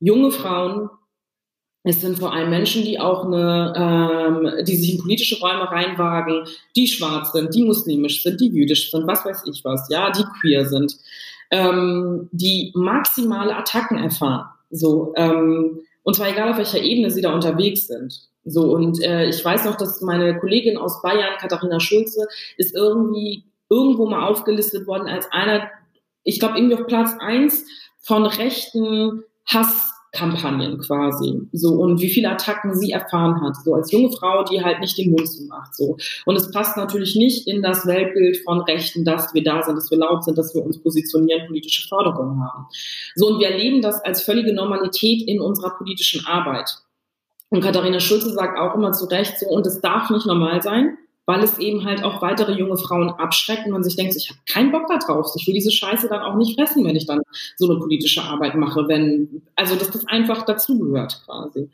[0.00, 0.90] junge Frauen,
[1.84, 6.46] es sind vor allem Menschen, die auch eine, ähm, die sich in politische Räume reinwagen,
[6.76, 10.24] die schwarz sind, die muslimisch sind, die jüdisch sind, was weiß ich was, ja, die
[10.40, 10.96] queer sind,
[11.50, 14.46] ähm, die maximale Attacken erfahren.
[14.70, 18.28] So, ähm, und zwar egal auf welcher Ebene sie da unterwegs sind.
[18.44, 23.44] So, und äh, ich weiß noch, dass meine Kollegin aus Bayern, Katharina Schulze, ist irgendwie
[23.68, 25.68] irgendwo mal aufgelistet worden als einer,
[26.24, 27.64] ich glaube, irgendwie auf Platz eins
[28.00, 31.40] von rechten Hass Kampagnen quasi.
[31.52, 33.56] So, und wie viele Attacken sie erfahren hat.
[33.64, 35.74] So als junge Frau, die halt nicht den Mund zumacht.
[35.74, 35.96] So.
[36.26, 39.90] Und es passt natürlich nicht in das Weltbild von Rechten, dass wir da sind, dass
[39.90, 42.66] wir laut sind, dass wir uns positionieren, politische Forderungen haben.
[43.14, 46.76] So, und wir erleben das als völlige Normalität in unserer politischen Arbeit.
[47.48, 50.98] Und Katharina Schulze sagt auch immer zu Recht so, und es darf nicht normal sein,
[51.26, 54.40] weil es eben halt auch weitere junge Frauen abschreckt und man sich denkt, ich habe
[54.46, 55.32] keinen Bock da drauf.
[55.36, 57.20] Ich will diese Scheiße dann auch nicht fressen, wenn ich dann
[57.56, 61.70] so eine politische Arbeit mache, wenn, also dass das einfach dazugehört quasi.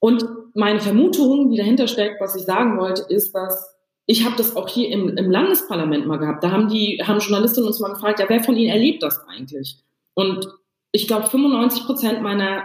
[0.00, 4.56] Und meine Vermutung, die dahinter steckt, was ich sagen wollte, ist, dass ich habe das
[4.56, 6.42] auch hier im, im Landesparlament mal gehabt.
[6.42, 9.76] Da haben die haben Journalistinnen uns mal gefragt, ja, wer von ihnen erlebt das eigentlich?
[10.14, 10.48] Und
[10.90, 12.64] ich glaube, 95 Prozent meiner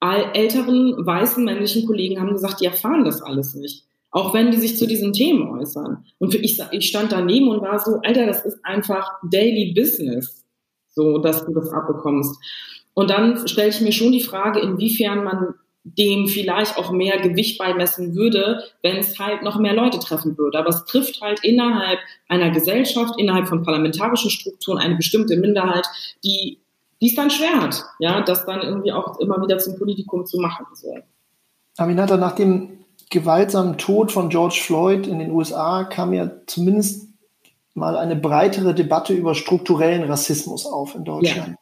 [0.00, 3.84] älteren weißen männlichen Kollegen haben gesagt, die erfahren das alles nicht.
[4.10, 6.04] Auch wenn die sich zu diesen Themen äußern.
[6.18, 10.44] Und ich, ich stand daneben und war so, Alter, das ist einfach Daily Business,
[10.88, 12.36] so dass du das abbekommst.
[12.94, 17.58] Und dann stelle ich mir schon die Frage, inwiefern man dem vielleicht auch mehr Gewicht
[17.58, 20.58] beimessen würde, wenn es halt noch mehr Leute treffen würde.
[20.58, 25.86] Aber es trifft halt innerhalb einer Gesellschaft, innerhalb von parlamentarischen Strukturen eine bestimmte Minderheit,
[26.24, 26.58] die
[27.00, 30.38] die es dann schwer hat, ja, das dann irgendwie auch immer wieder zum Politikum zu
[30.40, 30.66] machen.
[30.74, 30.96] So.
[31.76, 37.08] Aminata, nach dem gewaltsamen Tod von George Floyd in den USA kam ja zumindest
[37.74, 41.48] mal eine breitere Debatte über strukturellen Rassismus auf in Deutschland.
[41.50, 41.54] Ja.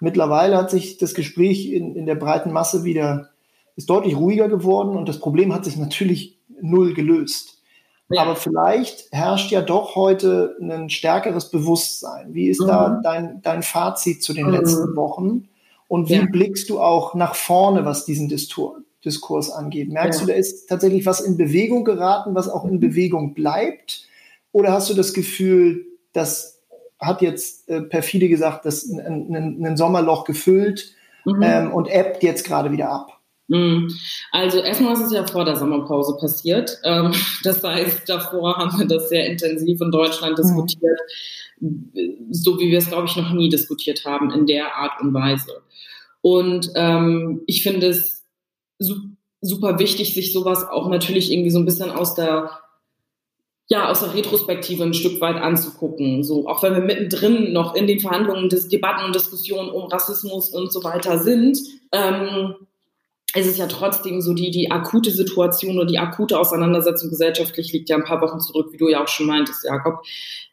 [0.00, 3.30] Mittlerweile hat sich das Gespräch in, in der breiten Masse wieder,
[3.76, 7.62] ist deutlich ruhiger geworden und das Problem hat sich natürlich null gelöst.
[8.10, 8.22] Ja.
[8.22, 12.34] Aber vielleicht herrscht ja doch heute ein stärkeres Bewusstsein.
[12.34, 12.66] Wie ist mhm.
[12.66, 14.52] da dein, dein Fazit zu den mhm.
[14.52, 15.48] letzten Wochen?
[15.88, 16.26] Und wie ja.
[16.30, 19.90] blickst du auch nach vorne, was diesen Distur Diskurs angeht.
[19.90, 20.26] Merkst ja.
[20.26, 24.06] du, da ist tatsächlich was in Bewegung geraten, was auch in Bewegung bleibt?
[24.52, 26.62] Oder hast du das Gefühl, das
[27.00, 31.42] hat jetzt äh, perfide gesagt, das ein Sommerloch gefüllt mhm.
[31.42, 33.18] ähm, und ebbt jetzt gerade wieder ab?
[33.48, 33.90] Mhm.
[34.30, 36.78] Also erstmal ist es ja vor der Sommerpause passiert.
[36.84, 37.12] Ähm,
[37.42, 40.42] das heißt, davor haben wir das sehr intensiv in Deutschland mhm.
[40.42, 41.00] diskutiert,
[42.30, 45.62] so wie wir es, glaube ich, noch nie diskutiert haben in der Art und Weise.
[46.20, 48.21] Und ähm, ich finde es
[49.40, 52.50] super wichtig, sich sowas auch natürlich irgendwie so ein bisschen aus der
[53.68, 56.24] ja, aus der Retrospektive ein Stück weit anzugucken.
[56.24, 60.50] So, auch wenn wir mittendrin noch in den Verhandlungen, des Debatten und Diskussionen um Rassismus
[60.50, 61.58] und so weiter sind,
[61.90, 62.54] ähm,
[63.34, 67.88] ist es ja trotzdem so, die, die akute Situation oder die akute Auseinandersetzung gesellschaftlich liegt
[67.88, 70.02] ja ein paar Wochen zurück, wie du ja auch schon meintest, Jakob.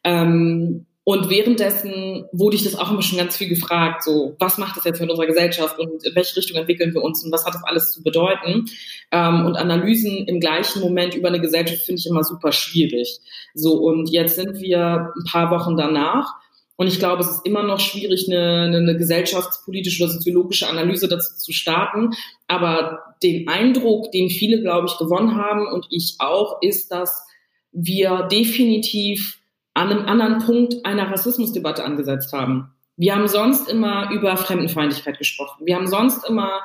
[0.06, 4.78] Ähm, und währenddessen wurde ich das auch immer schon ganz viel gefragt, so, was macht
[4.78, 7.56] das jetzt mit unserer Gesellschaft und in welche Richtung entwickeln wir uns und was hat
[7.56, 8.66] das alles zu bedeuten?
[9.12, 13.22] Ähm, und Analysen im gleichen Moment über eine Gesellschaft finde ich immer super schwierig.
[13.56, 16.36] So, und jetzt sind wir ein paar Wochen danach.
[16.76, 21.36] Und ich glaube, es ist immer noch schwierig, eine, eine gesellschaftspolitische oder soziologische Analyse dazu
[21.36, 22.12] zu starten.
[22.48, 27.26] Aber den Eindruck, den viele, glaube ich, gewonnen haben und ich auch, ist, dass
[27.72, 29.39] wir definitiv
[29.80, 32.74] an einem anderen Punkt einer Rassismusdebatte angesetzt haben.
[32.98, 35.66] Wir haben sonst immer über Fremdenfeindlichkeit gesprochen.
[35.66, 36.62] Wir haben sonst immer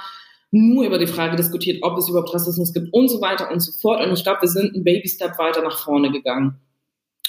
[0.51, 3.71] nur über die Frage diskutiert, ob es überhaupt Rassismus gibt und so weiter und so
[3.71, 4.05] fort.
[4.05, 6.59] Und ich glaube, wir sind einen Baby-Step weiter nach vorne gegangen.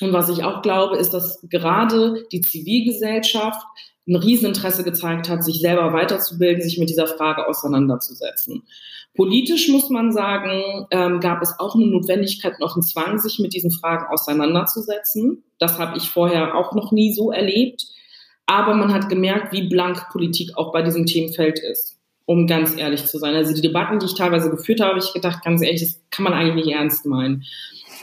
[0.02, 3.64] Und was ich auch glaube, ist, dass gerade die Zivilgesellschaft
[4.08, 8.64] ein Rieseninteresse gezeigt hat, sich selber weiterzubilden, sich mit dieser Frage auseinanderzusetzen.
[9.16, 13.54] Politisch muss man sagen, ähm, gab es auch eine Notwendigkeit, noch einen Zwang, sich mit
[13.54, 15.44] diesen Fragen auseinanderzusetzen.
[15.58, 17.86] Das habe ich vorher auch noch nie so erlebt.
[18.46, 23.06] Aber man hat gemerkt, wie blank Politik auch bei diesem Themenfeld ist, um ganz ehrlich
[23.06, 23.34] zu sein.
[23.34, 26.34] Also die Debatten, die ich teilweise geführt habe, ich gedacht, ganz ehrlich, das kann man
[26.34, 27.44] eigentlich nicht ernst meinen.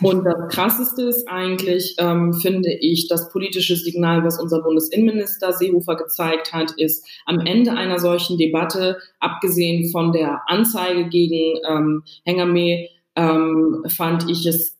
[0.01, 5.97] Und das Krasseste ist eigentlich, ähm, finde ich, das politische Signal, was unser Bundesinnenminister Seehofer
[5.97, 12.89] gezeigt hat, ist am Ende einer solchen Debatte, abgesehen von der Anzeige gegen ähm, Hengame,
[13.17, 14.79] ähm, fand ich es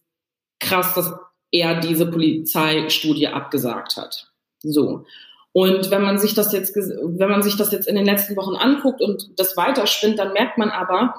[0.59, 1.13] krass, dass
[1.51, 4.33] er diese Polizeistudie abgesagt hat.
[4.61, 5.05] So.
[5.53, 8.57] Und wenn man sich das jetzt, wenn man sich das jetzt in den letzten Wochen
[8.57, 11.15] anguckt und das weiterspinnt, dann merkt man aber,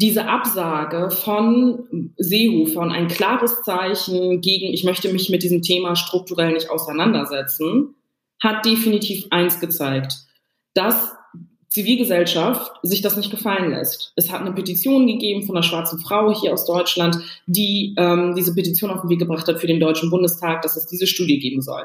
[0.00, 6.52] diese Absage von Seehofer, ein klares Zeichen gegen, ich möchte mich mit diesem Thema strukturell
[6.52, 7.96] nicht auseinandersetzen,
[8.40, 10.14] hat definitiv eins gezeigt,
[10.72, 11.16] dass
[11.66, 14.12] Zivilgesellschaft sich das nicht gefallen lässt.
[14.14, 18.54] Es hat eine Petition gegeben von einer schwarzen Frau hier aus Deutschland, die ähm, diese
[18.54, 21.60] Petition auf den Weg gebracht hat für den Deutschen Bundestag, dass es diese Studie geben
[21.60, 21.82] soll.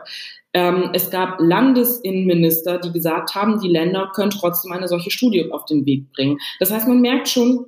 [0.54, 5.66] Ähm, es gab Landesinnenminister, die gesagt haben, die Länder können trotzdem eine solche Studie auf
[5.66, 6.38] den Weg bringen.
[6.60, 7.66] Das heißt, man merkt schon,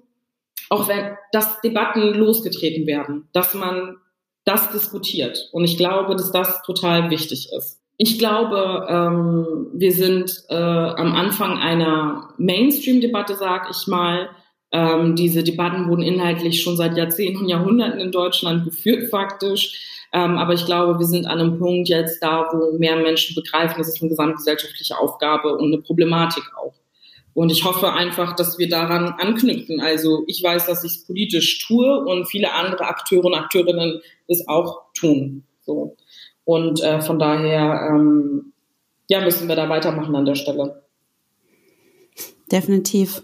[0.70, 3.98] auch wenn, dass Debatten losgetreten werden, dass man
[4.46, 5.50] das diskutiert.
[5.52, 7.82] Und ich glaube, dass das total wichtig ist.
[7.98, 14.30] Ich glaube, ähm, wir sind äh, am Anfang einer Mainstream-Debatte, sag ich mal.
[14.72, 20.08] Ähm, diese Debatten wurden inhaltlich schon seit Jahrzehnten und Jahrhunderten in Deutschland geführt, faktisch.
[20.12, 23.76] Ähm, aber ich glaube, wir sind an einem Punkt jetzt da, wo mehr Menschen begreifen,
[23.78, 26.74] das ist eine gesamtgesellschaftliche Aufgabe und eine Problematik auch.
[27.36, 29.82] Und ich hoffe einfach, dass wir daran anknüpfen.
[29.82, 34.48] Also ich weiß, dass ich es politisch tue und viele andere Akteure und Akteurinnen es
[34.48, 35.44] auch tun.
[35.60, 35.98] So.
[36.46, 38.54] Und äh, von daher ähm,
[39.10, 40.82] ja, müssen wir da weitermachen an der Stelle.
[42.50, 43.22] Definitiv.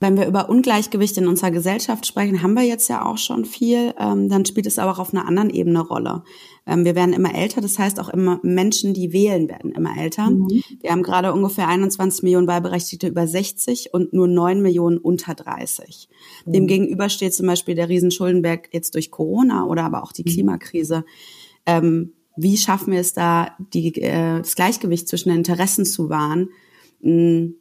[0.00, 3.92] Wenn wir über Ungleichgewicht in unserer Gesellschaft sprechen, haben wir jetzt ja auch schon viel.
[3.98, 6.22] Ähm, dann spielt es aber auch auf einer anderen Ebene Rolle.
[6.68, 10.30] Ähm, wir werden immer älter, das heißt auch immer Menschen, die wählen, werden immer älter.
[10.30, 10.62] Mhm.
[10.80, 16.08] Wir haben gerade ungefähr 21 Millionen Wahlberechtigte über 60 und nur 9 Millionen unter 30.
[16.46, 16.52] Mhm.
[16.52, 20.30] Demgegenüber steht zum Beispiel der Riesenschuldenberg jetzt durch Corona oder aber auch die mhm.
[20.30, 21.04] Klimakrise.
[21.66, 26.50] Ähm, wie schaffen wir es da, die, äh, das Gleichgewicht zwischen den Interessen zu wahren?
[27.00, 27.54] Mhm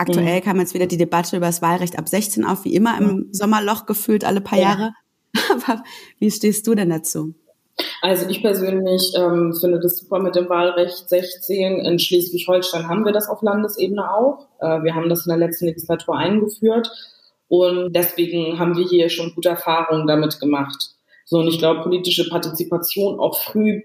[0.00, 3.26] Aktuell kam jetzt wieder die Debatte über das Wahlrecht ab 16 auf, wie immer im
[3.32, 4.68] Sommerloch gefühlt alle paar ja.
[4.68, 4.94] Jahre.
[5.50, 5.82] Aber
[6.20, 7.34] wie stehst du denn dazu?
[8.00, 11.80] Also ich persönlich ähm, finde das super mit dem Wahlrecht 16.
[11.80, 14.46] In Schleswig-Holstein haben wir das auf Landesebene auch.
[14.60, 16.90] Äh, wir haben das in der letzten Legislatur eingeführt
[17.48, 20.90] und deswegen haben wir hier schon gute Erfahrungen damit gemacht.
[21.24, 23.82] So, und ich glaube, politische Partizipation auch früh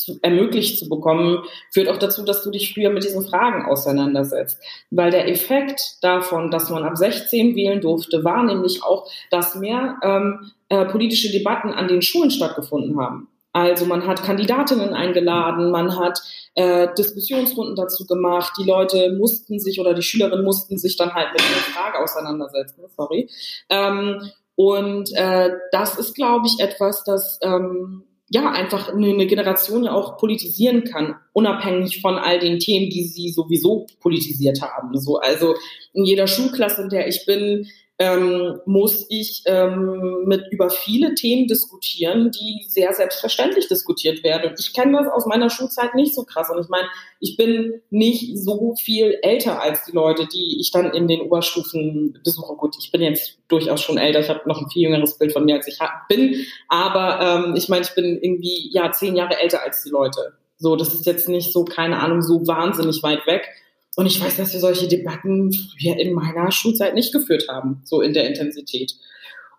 [0.00, 4.58] zu, ermöglicht zu bekommen, führt auch dazu, dass du dich früher mit diesen Fragen auseinandersetzt.
[4.90, 9.96] Weil der Effekt davon, dass man ab 16 wählen durfte, war nämlich auch, dass mehr
[10.02, 13.28] ähm, äh, politische Debatten an den Schulen stattgefunden haben.
[13.52, 16.20] Also man hat Kandidatinnen eingeladen, man hat
[16.54, 21.32] äh, Diskussionsrunden dazu gemacht, die Leute mussten sich oder die Schülerinnen mussten sich dann halt
[21.32, 23.28] mit der Frage auseinandersetzen, sorry.
[23.68, 29.92] Ähm, und äh, das ist, glaube ich, etwas, das ähm, ja einfach eine Generation ja
[29.92, 34.96] auch politisieren kann, unabhängig von all den Themen, die sie sowieso politisiert haben.
[34.98, 35.56] So, also
[35.92, 37.66] in jeder Schulklasse, in der ich bin,
[38.00, 44.50] ähm, muss ich ähm, mit über viele Themen diskutieren, die sehr selbstverständlich diskutiert werden.
[44.50, 46.48] Und ich kenne das aus meiner Schulzeit nicht so krass.
[46.48, 46.88] Und ich meine,
[47.20, 52.18] ich bin nicht so viel älter als die Leute, die ich dann in den Oberstufen
[52.24, 52.54] besuche.
[52.56, 54.20] Gut, ich bin jetzt durchaus schon älter.
[54.20, 56.36] Ich habe noch ein viel jüngeres Bild von mir, als ich bin.
[56.68, 60.32] Aber ähm, ich meine, ich bin irgendwie ja zehn Jahre älter als die Leute.
[60.56, 63.46] So, das ist jetzt nicht so, keine Ahnung, so wahnsinnig weit weg.
[64.00, 68.00] Und ich weiß, dass wir solche Debatten früher in meiner Schulzeit nicht geführt haben, so
[68.00, 68.94] in der Intensität.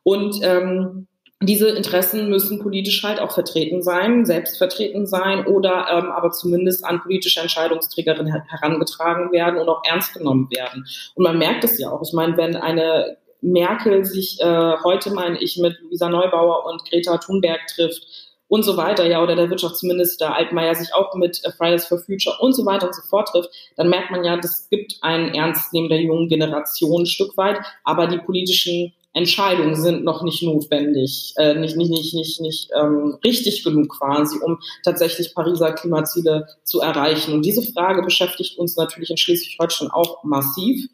[0.02, 1.06] Und ähm,
[1.44, 6.84] diese Interessen müssen politisch halt auch vertreten sein, selbst vertreten sein oder ähm, aber zumindest
[6.84, 10.88] an politische Entscheidungsträgerinnen herangetragen werden und auch ernst genommen werden.
[11.14, 12.02] Und man merkt es ja auch.
[12.02, 17.20] Ich meine, wenn eine Merkel sich äh, heute, meine ich, mit Luisa Neubauer und Greta
[17.20, 21.86] Thunberg trifft, und so weiter, ja, oder der Wirtschaftsminister Altmaier sich auch mit äh, Fridays
[21.86, 24.98] for Future und so weiter und so fort trifft, dann merkt man ja, das gibt
[25.00, 30.44] ein Ernstnehmen der jungen Generation ein Stück weit, aber die politischen Entscheidungen sind noch nicht
[30.44, 36.46] notwendig, äh, nicht, nicht, nicht, nicht, nicht ähm, richtig genug quasi, um tatsächlich Pariser Klimaziele
[36.66, 37.34] zu erreichen.
[37.34, 40.90] Und diese Frage beschäftigt uns natürlich in Schleswig-Holstein auch massiv.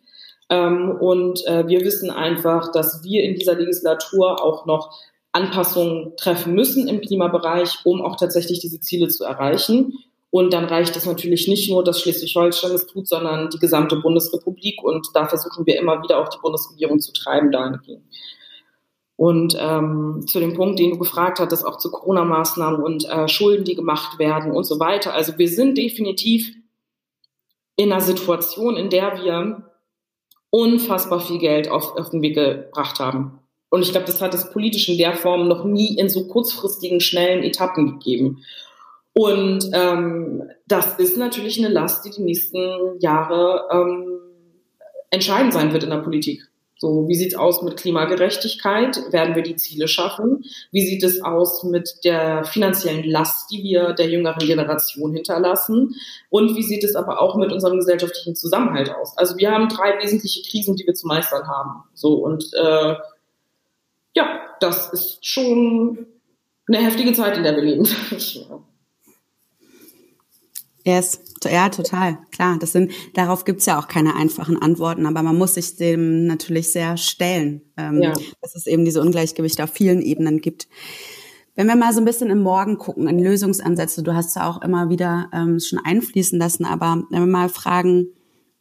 [0.49, 4.93] Ähm, und äh, wir wissen einfach, dass wir in dieser Legislatur auch noch
[5.37, 9.93] Anpassungen treffen müssen im Klimabereich, um auch tatsächlich diese Ziele zu erreichen.
[10.29, 14.83] Und dann reicht es natürlich nicht nur, dass Schleswig-Holstein es tut, sondern die gesamte Bundesrepublik.
[14.83, 18.03] Und da versuchen wir immer wieder auch die Bundesregierung zu treiben dahingehend.
[19.15, 23.63] Und ähm, zu dem Punkt, den du gefragt hattest, auch zu Corona-Maßnahmen und äh, Schulden,
[23.63, 25.13] die gemacht werden und so weiter.
[25.13, 26.53] Also wir sind definitiv
[27.77, 29.71] in einer Situation, in der wir
[30.49, 33.39] unfassbar viel Geld auf, auf den Weg gebracht haben.
[33.69, 36.99] Und ich glaube, das hat es politisch in der Form noch nie in so kurzfristigen,
[36.99, 38.43] schnellen Etappen gegeben.
[39.13, 44.19] Und ähm, das ist natürlich eine Last, die die nächsten Jahre ähm,
[45.09, 46.47] entscheidend sein wird in der Politik.
[46.79, 49.11] So, wie sieht's aus mit Klimagerechtigkeit?
[49.11, 50.43] Werden wir die Ziele schaffen?
[50.71, 55.95] Wie sieht es aus mit der finanziellen Last, die wir der jüngeren Generation hinterlassen?
[56.29, 59.17] Und wie sieht es aber auch mit unserem gesellschaftlichen Zusammenhalt aus?
[59.17, 61.83] Also wir haben drei wesentliche Krisen, die wir zu meistern haben.
[61.95, 62.93] So und äh,
[64.17, 66.07] ja, das ist schon
[66.67, 67.87] eine heftige Zeit, in der wir leben.
[70.83, 71.19] Yes.
[71.43, 72.57] Ja, total, klar.
[72.61, 76.71] Das sind, darauf gibt's ja auch keine einfachen Antworten, aber man muss sich dem natürlich
[76.71, 78.13] sehr stellen, ähm, ja.
[78.41, 80.69] dass es eben diese Ungleichgewichte auf vielen Ebenen gibt.
[81.55, 84.61] Wenn wir mal so ein bisschen im Morgen gucken, in Lösungsansätze, du hast ja auch
[84.61, 88.07] immer wieder ähm, schon einfließen lassen, aber wenn wir mal fragen,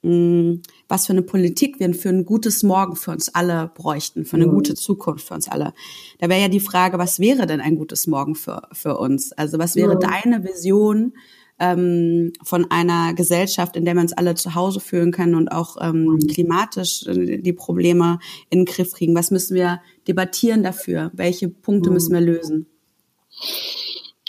[0.03, 4.25] mh, hm, was für eine Politik wir für ein gutes Morgen für uns alle bräuchten,
[4.25, 4.53] für eine mhm.
[4.53, 5.72] gute Zukunft für uns alle.
[6.18, 9.33] Da wäre ja die Frage, was wäre denn ein gutes Morgen für, für uns?
[9.33, 10.01] Also was wäre mhm.
[10.01, 11.14] deine Vision
[11.59, 15.77] ähm, von einer Gesellschaft, in der wir uns alle zu Hause fühlen können und auch
[15.81, 16.18] ähm, mhm.
[16.27, 18.18] klimatisch äh, die Probleme
[18.51, 19.14] in den Griff kriegen?
[19.14, 21.11] Was müssen wir debattieren dafür?
[21.14, 22.66] Welche Punkte müssen wir lösen?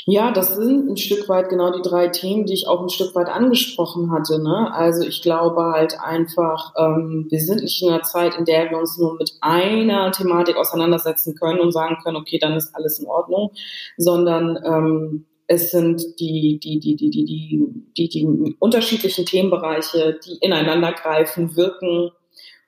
[0.09, 3.13] Ja, das sind ein Stück weit genau die drei Themen, die ich auch ein Stück
[3.13, 4.41] weit angesprochen hatte.
[4.41, 4.73] Ne?
[4.73, 8.77] Also ich glaube halt einfach, ähm, wir sind nicht in einer Zeit, in der wir
[8.77, 13.07] uns nur mit einer Thematik auseinandersetzen können und sagen können, okay, dann ist alles in
[13.07, 13.51] Ordnung,
[13.97, 17.67] sondern ähm, es sind die, die, die, die, die, die,
[17.97, 22.11] die, die unterschiedlichen Themenbereiche, die ineinander greifen, wirken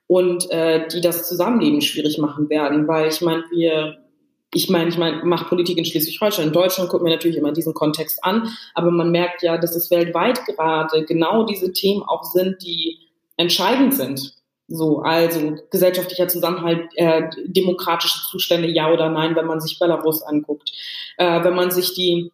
[0.06, 2.86] und äh, die das Zusammenleben schwierig machen werden.
[2.86, 3.96] Weil ich meine, wir,
[4.52, 6.48] ich meine, ich meine, mache Politik in Schleswig-Holstein.
[6.48, 9.90] In Deutschland guckt mir natürlich immer diesen Kontext an, aber man merkt ja, dass es
[9.90, 12.98] weltweit gerade genau diese Themen auch sind, die
[13.36, 14.34] entscheidend sind.
[14.66, 20.72] So, also gesellschaftlicher Zusammenhalt, äh, demokratische Zustände, ja oder nein, wenn man sich Belarus anguckt.
[21.16, 22.30] Äh, wenn man sich die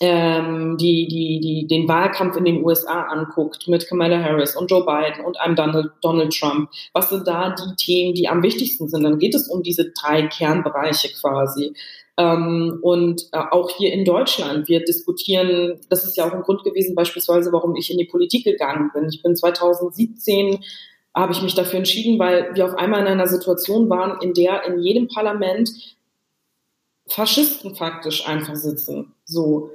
[0.00, 4.84] ähm, die, die, die den Wahlkampf in den USA anguckt mit Kamala Harris und Joe
[4.84, 5.54] Biden und einem
[6.00, 9.02] Donald, Trump, was sind da die Themen, die am wichtigsten sind?
[9.02, 11.74] Dann geht es um diese drei Kernbereiche quasi.
[12.16, 16.64] Ähm, und äh, auch hier in Deutschland, wir diskutieren, das ist ja auch ein Grund
[16.64, 19.08] gewesen beispielsweise, warum ich in die Politik gegangen bin.
[19.10, 20.64] Ich bin 2017
[21.14, 24.64] habe ich mich dafür entschieden, weil wir auf einmal in einer Situation waren, in der
[24.64, 25.70] in jedem Parlament
[27.08, 29.12] Faschisten faktisch einfach sitzen.
[29.24, 29.70] So.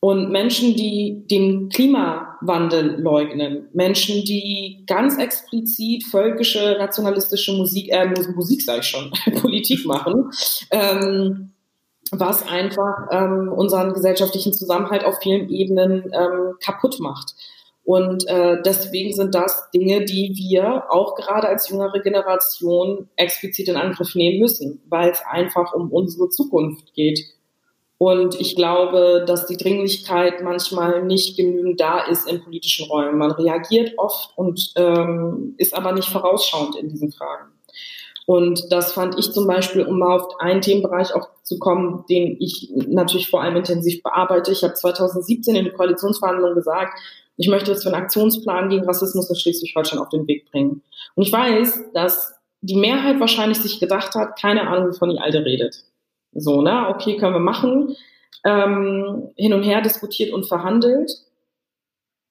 [0.00, 8.62] Und Menschen, die den Klimawandel leugnen, Menschen, die ganz explizit völkische, nationalistische Musik, äh, Musik
[8.62, 10.30] sage ich schon, Politik machen,
[10.70, 11.52] ähm,
[12.12, 17.34] was einfach ähm, unseren gesellschaftlichen Zusammenhalt auf vielen Ebenen ähm, kaputt macht.
[17.86, 23.76] Und äh, deswegen sind das Dinge, die wir auch gerade als jüngere Generation explizit in
[23.76, 27.20] Angriff nehmen müssen, weil es einfach um unsere Zukunft geht.
[27.98, 33.16] Und ich glaube, dass die Dringlichkeit manchmal nicht genügend da ist in politischen Räumen.
[33.16, 37.52] Man reagiert oft und ähm, ist aber nicht vorausschauend in diesen Fragen.
[38.26, 42.36] Und das fand ich zum Beispiel, um mal auf einen Themenbereich auch zu kommen, den
[42.40, 44.50] ich natürlich vor allem intensiv bearbeite.
[44.50, 46.98] Ich habe 2017 in den Koalitionsverhandlungen gesagt,
[47.36, 50.82] ich möchte jetzt für einen Aktionsplan gegen Rassismus in Schleswig-Holstein auf den Weg bringen.
[51.14, 55.44] Und ich weiß, dass die Mehrheit wahrscheinlich sich gedacht hat, keine Ahnung, wovon die Alte
[55.44, 55.84] redet.
[56.38, 57.96] So, ne, okay, können wir machen.
[58.44, 61.10] Ähm, hin und her diskutiert und verhandelt.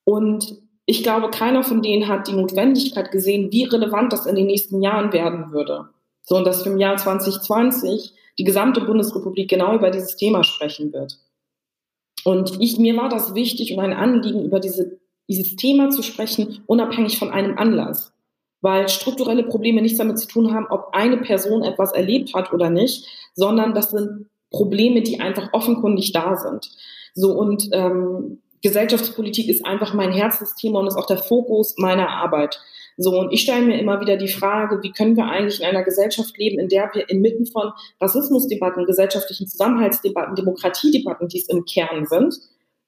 [0.05, 4.45] Und ich glaube, keiner von denen hat die Notwendigkeit gesehen, wie relevant das in den
[4.45, 5.89] nächsten Jahren werden würde.
[6.23, 11.17] So, und dass im Jahr 2020 die gesamte Bundesrepublik genau über dieses Thema sprechen wird.
[12.23, 16.63] Und ich, mir war das wichtig und ein Anliegen, über diese, dieses Thema zu sprechen,
[16.65, 18.14] unabhängig von einem Anlass
[18.65, 22.71] weil strukturelle Probleme nichts damit zu tun haben, ob eine Person etwas erlebt hat oder
[22.71, 26.71] nicht, sondern das sind Probleme, die einfach offenkundig da sind.
[27.13, 32.59] So und ähm, Gesellschaftspolitik ist einfach mein Herzensthema und ist auch der Fokus meiner Arbeit.
[32.97, 35.83] So, und ich stelle mir immer wieder die Frage, wie können wir eigentlich in einer
[35.83, 42.07] Gesellschaft leben, in der wir inmitten von Rassismusdebatten, gesellschaftlichen Zusammenhaltsdebatten, Demokratiedebatten, die es im Kern
[42.07, 42.33] sind,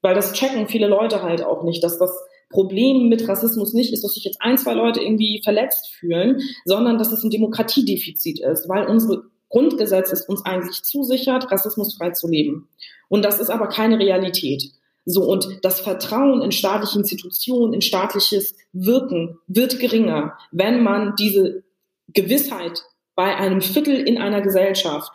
[0.01, 2.17] weil das checken viele Leute halt auch nicht, dass das
[2.49, 6.97] Problem mit Rassismus nicht ist, dass sich jetzt ein, zwei Leute irgendwie verletzt fühlen, sondern
[6.97, 12.69] dass es ein Demokratiedefizit ist, weil unsere Grundgesetz es uns eigentlich zusichert, rassismusfrei zu leben.
[13.09, 14.72] Und das ist aber keine Realität.
[15.05, 21.63] So, und das Vertrauen in staatliche Institutionen, in staatliches Wirken wird geringer, wenn man diese
[22.09, 22.84] Gewissheit
[23.15, 25.11] bei einem Viertel in einer Gesellschaft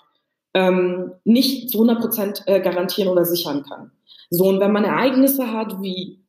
[0.55, 3.93] ähm, nicht zu 100 Prozent äh, garantieren oder sichern kann.
[4.31, 6.22] So, und wenn man Ereignisse hat wie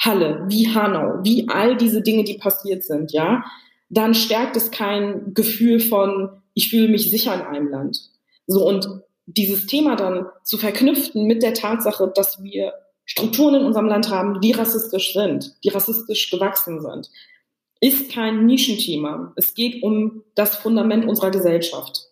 [0.00, 3.44] Halle, wie Hanau, wie all diese Dinge, die passiert sind, ja,
[3.90, 8.10] dann stärkt es kein Gefühl von, ich fühle mich sicher in einem Land.
[8.46, 8.88] So, und
[9.26, 12.72] dieses Thema dann zu verknüpfen mit der Tatsache, dass wir
[13.04, 17.10] Strukturen in unserem Land haben, die rassistisch sind, die rassistisch gewachsen sind,
[17.80, 19.32] ist kein Nischenthema.
[19.36, 22.06] Es geht um das Fundament unserer Gesellschaft.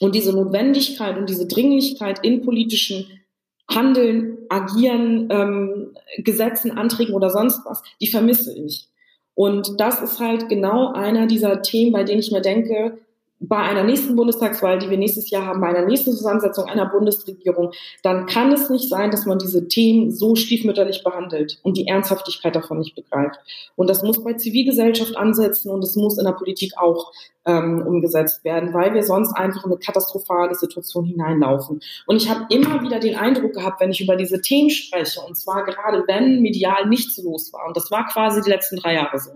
[0.00, 3.20] Und diese Notwendigkeit und diese Dringlichkeit in politischen
[3.68, 8.88] Handeln, Agieren, ähm, Gesetzen, Anträgen oder sonst was, die vermisse ich.
[9.34, 12.98] Und das ist halt genau einer dieser Themen, bei denen ich mir denke,
[13.38, 17.72] bei einer nächsten Bundestagswahl, die wir nächstes Jahr haben, bei einer nächsten Zusammensetzung einer Bundesregierung,
[18.02, 22.56] dann kann es nicht sein, dass man diese Themen so stiefmütterlich behandelt und die Ernsthaftigkeit
[22.56, 23.38] davon nicht begreift.
[23.76, 27.12] Und das muss bei Zivilgesellschaft ansetzen und es muss in der Politik auch
[27.44, 31.80] ähm, umgesetzt werden, weil wir sonst einfach in eine katastrophale Situation hineinlaufen.
[32.06, 35.36] Und ich habe immer wieder den Eindruck gehabt, wenn ich über diese Themen spreche, und
[35.36, 39.18] zwar gerade wenn medial nichts los war, und das war quasi die letzten drei Jahre
[39.18, 39.30] so,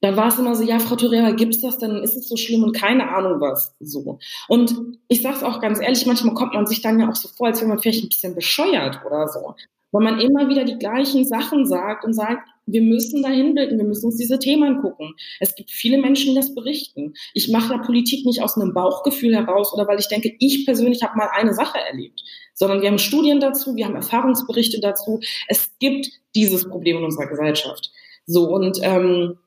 [0.00, 2.62] dann war es immer so, ja, Frau Torera, gibt's das, dann ist es so schlimm
[2.62, 4.18] und keine Ahnung was, so.
[4.48, 4.74] Und
[5.08, 7.60] ich sag's auch ganz ehrlich, manchmal kommt man sich dann ja auch so vor, als
[7.60, 9.54] wäre man vielleicht ein bisschen bescheuert oder so.
[9.92, 13.84] Weil man immer wieder die gleichen Sachen sagt und sagt, wir müssen dahin blicken, wir
[13.84, 15.14] müssen uns diese Themen angucken.
[15.40, 17.14] Es gibt viele Menschen, die das berichten.
[17.34, 21.02] Ich mache da Politik nicht aus einem Bauchgefühl heraus oder weil ich denke, ich persönlich
[21.02, 22.22] habe mal eine Sache erlebt,
[22.54, 25.20] sondern wir haben Studien dazu, wir haben Erfahrungsberichte dazu.
[25.48, 27.90] Es gibt dieses Problem in unserer Gesellschaft.
[28.26, 29.38] So und ähm,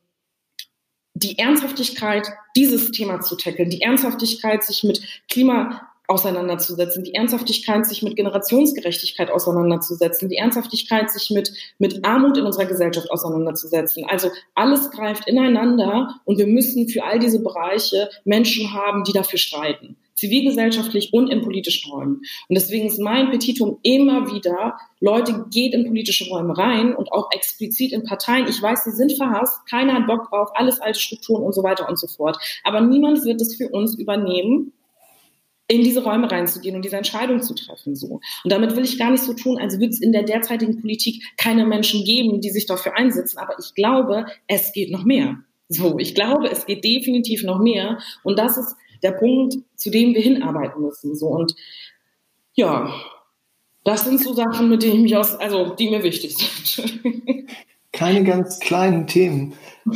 [1.23, 8.03] die Ernsthaftigkeit, dieses Thema zu tackeln, die Ernsthaftigkeit, sich mit Klima auseinanderzusetzen, die Ernsthaftigkeit, sich
[8.03, 14.05] mit Generationsgerechtigkeit auseinanderzusetzen, die Ernsthaftigkeit, sich mit, mit Armut in unserer Gesellschaft auseinanderzusetzen.
[14.07, 19.39] Also alles greift ineinander und wir müssen für all diese Bereiche Menschen haben, die dafür
[19.39, 22.21] streiten zivilgesellschaftlich und in politischen Räumen.
[22.47, 27.29] Und deswegen ist mein Petitum immer wieder, Leute, geht in politische Räume rein und auch
[27.31, 28.47] explizit in Parteien.
[28.47, 31.89] Ich weiß, sie sind verhasst, keiner hat Bock drauf, alles alte Strukturen und so weiter
[31.89, 32.37] und so fort.
[32.63, 34.71] Aber niemand wird es für uns übernehmen,
[35.67, 37.95] in diese Räume reinzugehen und diese Entscheidung zu treffen.
[37.95, 38.21] So.
[38.43, 41.23] Und damit will ich gar nicht so tun, als würde es in der derzeitigen Politik
[41.37, 43.39] keine Menschen geben, die sich dafür einsetzen.
[43.39, 45.37] Aber ich glaube, es geht noch mehr.
[45.69, 47.97] So, ich glaube, es geht definitiv noch mehr.
[48.23, 51.15] Und das ist der Punkt, zu dem wir hinarbeiten müssen.
[51.15, 51.55] So und
[52.53, 52.93] ja,
[53.83, 57.47] das sind so Sachen, mit denen ich mich aus, also die mir wichtig sind.
[57.91, 59.53] Keine ganz kleinen Themen.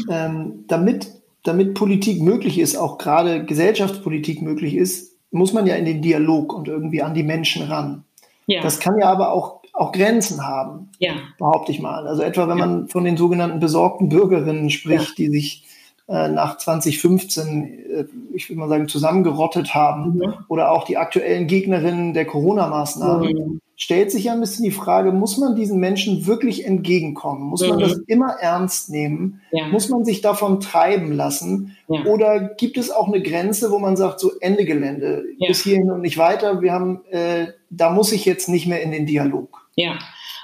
[0.10, 1.08] Ähm, damit,
[1.44, 6.54] damit Politik möglich ist, auch gerade Gesellschaftspolitik möglich ist, muss man ja in den Dialog
[6.54, 8.04] und irgendwie an die Menschen ran.
[8.46, 8.62] Ja.
[8.62, 11.14] Das kann ja aber auch, auch Grenzen haben, ja.
[11.38, 12.08] behaupte ich mal.
[12.08, 12.66] Also etwa, wenn ja.
[12.66, 15.66] man von den sogenannten besorgten Bürgerinnen spricht, die sich
[16.08, 20.34] nach 2015, äh, ich würde mal sagen, zusammengerottet haben mhm.
[20.48, 23.62] oder auch die aktuellen Gegnerinnen der Corona-Maßnahmen, mhm.
[23.76, 27.44] stellt sich ja ein bisschen die Frage, muss man diesen Menschen wirklich entgegenkommen?
[27.44, 27.70] Muss mhm.
[27.70, 29.42] man das immer ernst nehmen?
[29.52, 29.68] Ja.
[29.68, 31.76] Muss man sich davon treiben lassen?
[31.90, 32.06] Ja.
[32.06, 35.50] Oder gibt es auch eine Grenze, wo man sagt, so Ende Gelände, ja.
[35.50, 38.92] bis hierhin und nicht weiter, wir haben, äh, da muss ich jetzt nicht mehr in
[38.92, 39.68] den Dialog?
[39.76, 40.00] Ja,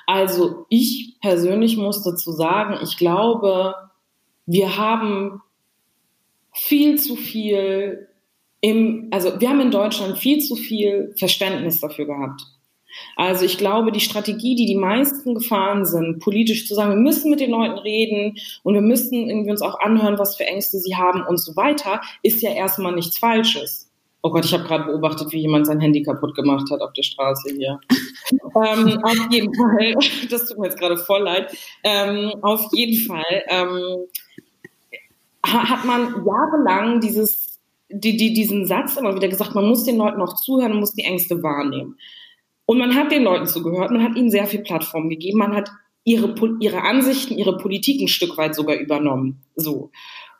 [0.07, 3.75] also ich persönlich muss dazu sagen, ich glaube,
[4.45, 5.41] wir haben
[6.53, 8.07] viel zu viel
[8.61, 12.41] im, also wir haben in Deutschland viel zu viel Verständnis dafür gehabt.
[13.15, 17.29] Also ich glaube, die Strategie, die die meisten gefahren sind, politisch zu sagen, wir müssen
[17.29, 20.95] mit den Leuten reden und wir müssen irgendwie uns auch anhören, was für Ängste sie
[20.95, 23.89] haben und so weiter, ist ja erstmal nichts Falsches.
[24.21, 27.03] Oh Gott, ich habe gerade beobachtet, wie jemand sein Handy kaputt gemacht hat auf der
[27.03, 27.79] Straße hier.
[28.31, 29.95] ähm, auf jeden Fall,
[30.29, 31.53] das tut mir jetzt gerade voll leid.
[31.83, 34.05] Ähm, auf jeden Fall ähm,
[35.45, 40.21] hat man jahrelang dieses, die, die, diesen Satz immer wieder gesagt, man muss den Leuten
[40.21, 41.97] auch zuhören, man muss die Ängste wahrnehmen.
[42.65, 45.69] Und man hat den Leuten zugehört, man hat ihnen sehr viel Plattform gegeben, man hat
[46.05, 49.43] ihre, ihre Ansichten, ihre Politik ein Stück weit sogar übernommen.
[49.55, 49.91] So.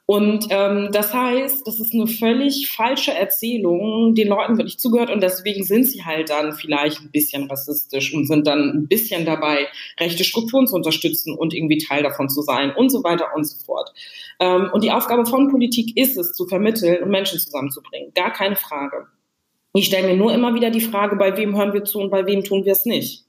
[0.06, 4.16] Und ähm, das heißt, das ist eine völlig falsche Erzählung.
[4.16, 8.14] Den Leuten wird nicht zugehört und deswegen sind sie halt dann vielleicht ein bisschen rassistisch
[8.14, 9.68] und sind dann ein bisschen dabei,
[10.00, 13.64] rechte Strukturen zu unterstützen und irgendwie Teil davon zu sein und so weiter und so
[13.64, 13.94] fort.
[14.42, 18.12] Ähm, und die Aufgabe von Politik ist es, zu vermitteln und Menschen zusammenzubringen.
[18.14, 19.08] Gar keine Frage.
[19.74, 22.26] Ich stelle mir nur immer wieder die Frage, bei wem hören wir zu und bei
[22.26, 23.23] wem tun wir es nicht.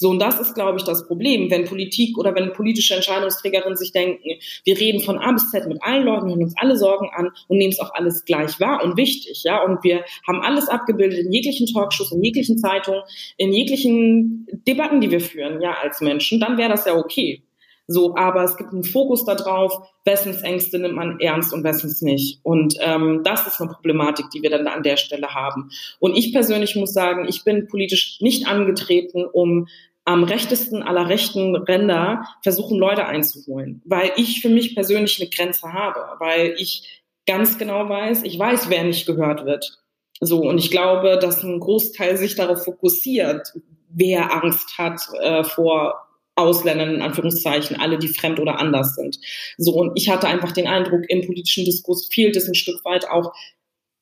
[0.00, 3.90] So, und das ist, glaube ich, das Problem, wenn Politik oder wenn politische Entscheidungsträgerinnen sich
[3.90, 7.30] denken, wir reden von A bis Z mit allen Leuten, hören uns alle Sorgen an
[7.48, 11.18] und nehmen es auch alles gleich wahr und wichtig, ja, und wir haben alles abgebildet
[11.18, 13.02] in jeglichen Talkshows, in jeglichen Zeitungen,
[13.36, 17.42] in jeglichen Debatten, die wir führen, ja, als Menschen, dann wäre das ja okay.
[17.90, 19.72] So, aber es gibt einen Fokus darauf,
[20.04, 22.38] wessens Ängste nimmt man ernst und wessens nicht.
[22.42, 25.70] Und ähm, das ist eine Problematik, die wir dann an der Stelle haben.
[25.98, 29.68] Und ich persönlich muss sagen, ich bin politisch nicht angetreten, um
[30.08, 35.70] am rechtesten aller rechten Ränder versuchen, Leute einzuholen, weil ich für mich persönlich eine Grenze
[35.70, 39.78] habe, weil ich ganz genau weiß, ich weiß, wer nicht gehört wird.
[40.18, 43.52] So, und ich glaube, dass ein Großteil sich darauf fokussiert,
[43.90, 46.06] wer Angst hat äh, vor
[46.36, 49.18] Ausländern in Anführungszeichen, alle, die fremd oder anders sind.
[49.58, 53.10] So, und ich hatte einfach den Eindruck, im politischen Diskurs fehlt es ein Stück weit
[53.10, 53.34] auch,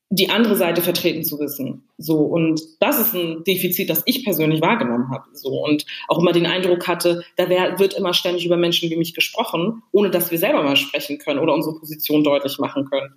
[0.09, 1.89] die andere Seite vertreten zu wissen.
[1.99, 5.25] So, und das ist ein Defizit, das ich persönlich wahrgenommen habe.
[5.33, 8.97] So, und auch immer den Eindruck hatte, da wär, wird immer ständig über Menschen wie
[8.97, 13.15] mich gesprochen, ohne dass wir selber mal sprechen können oder unsere Position deutlich machen können.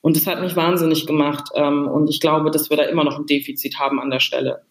[0.00, 1.50] Und das hat mich wahnsinnig gemacht.
[1.54, 4.62] Ähm, und ich glaube, dass wir da immer noch ein Defizit haben an der Stelle.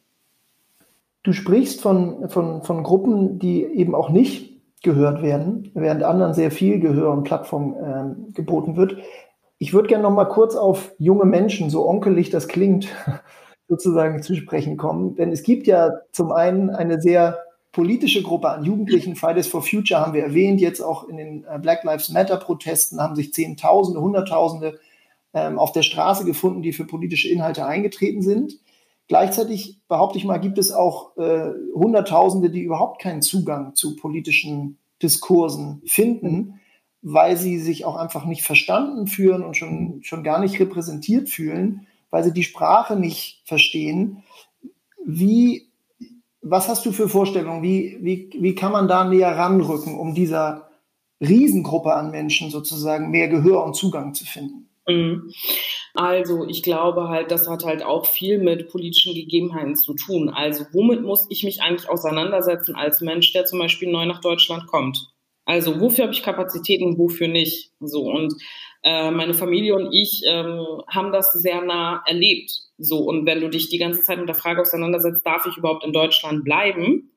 [1.22, 4.49] Du sprichst von, von, von Gruppen, die eben auch nicht
[4.82, 8.97] gehört werden, während anderen sehr viel Gehör und Plattform ähm, geboten wird.
[9.62, 12.88] Ich würde gerne noch mal kurz auf junge Menschen, so onkelig das klingt,
[13.68, 15.16] sozusagen zu sprechen kommen.
[15.16, 17.39] Denn es gibt ja zum einen eine sehr
[17.74, 19.18] politische Gruppe an Jugendlichen.
[19.18, 20.62] Fridays for Future haben wir erwähnt.
[20.62, 24.80] Jetzt auch in den äh, Black Lives Matter Protesten haben sich Zehntausende, Hunderttausende
[25.34, 28.53] ähm, auf der Straße gefunden, die für politische Inhalte eingetreten sind.
[29.10, 34.78] Gleichzeitig behaupte ich mal, gibt es auch äh, Hunderttausende, die überhaupt keinen Zugang zu politischen
[35.01, 36.62] Diskursen finden
[37.02, 41.88] weil sie sich auch einfach nicht verstanden fühlen und schon, schon gar nicht repräsentiert fühlen,
[42.10, 44.24] weil sie die Sprache nicht verstehen.
[45.06, 45.70] Wie,
[46.41, 47.64] was hast du für Vorstellungen?
[47.64, 50.70] Wie, wie, wie kann man da näher ranrücken, um dieser
[51.22, 54.70] Riesengruppe an Menschen sozusagen mehr Gehör und Zugang zu finden?
[54.88, 55.32] Mhm.
[55.93, 60.30] Also ich glaube halt, das hat halt auch viel mit politischen Gegebenheiten zu tun.
[60.30, 64.68] Also womit muss ich mich eigentlich auseinandersetzen als Mensch, der zum Beispiel neu nach Deutschland
[64.68, 65.12] kommt?
[65.50, 67.72] Also wofür habe ich Kapazitäten, wofür nicht?
[67.80, 68.36] So und
[68.84, 72.52] äh, meine Familie und ich ähm, haben das sehr nah erlebt.
[72.78, 75.84] So und wenn du dich die ganze Zeit mit der Frage auseinandersetzt, darf ich überhaupt
[75.84, 77.10] in Deutschland bleiben,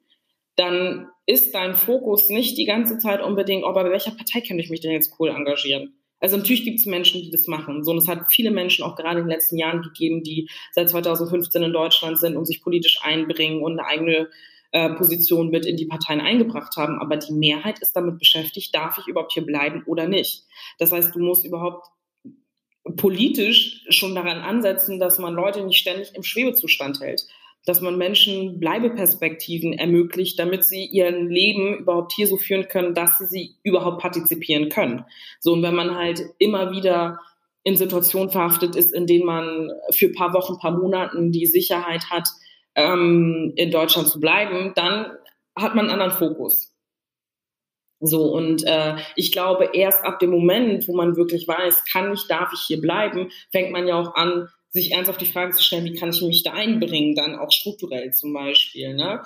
[0.57, 4.71] dann ist dein Fokus nicht die ganze Zeit unbedingt, oh, bei welcher Partei könnte ich
[4.71, 5.93] mich denn jetzt cool engagieren?
[6.19, 7.85] Also natürlich gibt es Menschen, die das machen.
[7.85, 10.89] So, und es hat viele Menschen auch gerade in den letzten Jahren gegeben, die seit
[10.89, 14.31] 2015 in Deutschland sind und sich politisch einbringen und eine eigene
[14.73, 16.99] äh, mit in die Parteien eingebracht haben.
[16.99, 20.45] Aber die Mehrheit ist damit beschäftigt, darf ich überhaupt hier bleiben oder nicht.
[20.79, 21.87] Das heißt, du musst überhaupt
[22.97, 27.27] politisch schon daran ansetzen, dass man Leute nicht ständig im Schwebezustand hält,
[27.65, 33.19] dass man Menschen Bleibeperspektiven ermöglicht, damit sie ihr Leben überhaupt hier so führen können, dass
[33.19, 35.05] sie sie überhaupt partizipieren können.
[35.39, 37.21] So und wenn man halt immer wieder
[37.65, 42.29] in Situationen verhaftet ist, in denen man für paar Wochen, paar Monaten die Sicherheit hat,
[42.75, 45.13] ähm, in Deutschland zu bleiben, dann
[45.57, 46.73] hat man einen anderen Fokus.
[48.01, 52.27] So, und äh, ich glaube, erst ab dem Moment, wo man wirklich weiß, kann ich,
[52.27, 55.85] darf ich hier bleiben, fängt man ja auch an, sich ernsthaft die Frage zu stellen,
[55.85, 58.95] wie kann ich mich da einbringen, dann auch strukturell zum Beispiel.
[58.95, 59.23] Ne?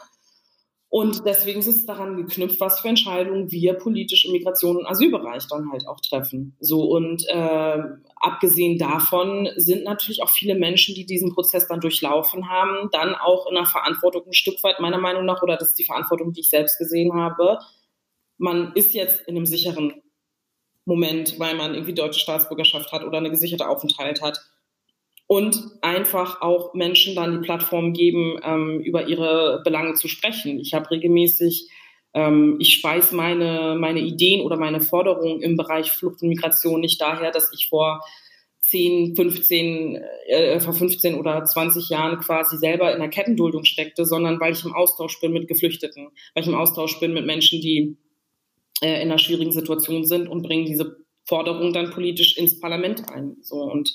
[0.97, 5.47] Und deswegen ist es daran geknüpft, was für Entscheidungen wir politisch im Migration- und Asylbereich
[5.47, 6.57] dann halt auch treffen.
[6.59, 7.79] So und äh,
[8.19, 13.47] abgesehen davon sind natürlich auch viele Menschen, die diesen Prozess dann durchlaufen haben, dann auch
[13.47, 16.41] in der Verantwortung ein Stück weit meiner Meinung nach, oder das ist die Verantwortung, die
[16.41, 17.59] ich selbst gesehen habe.
[18.39, 20.01] Man ist jetzt in einem sicheren
[20.87, 24.41] Moment, weil man irgendwie deutsche Staatsbürgerschaft hat oder eine gesicherte Aufenthalt hat
[25.27, 30.61] und einfach auch Menschen dann die Plattform geben, ähm, über ihre Belange zu sprechen.
[30.61, 31.69] Ich habe regelmäßig,
[32.15, 37.01] ähm, ich speise meine, meine Ideen oder meine Forderungen im Bereich Flucht und Migration nicht
[37.01, 38.01] daher, dass ich vor
[38.61, 39.97] 10, 15,
[40.29, 44.65] äh, vor 15 oder 20 Jahren quasi selber in der Kettenduldung steckte, sondern weil ich
[44.65, 47.97] im Austausch bin mit Geflüchteten, weil ich im Austausch bin mit Menschen, die
[48.81, 53.37] äh, in einer schwierigen Situation sind und bringen diese Forderung dann politisch ins Parlament ein.
[53.41, 53.95] So und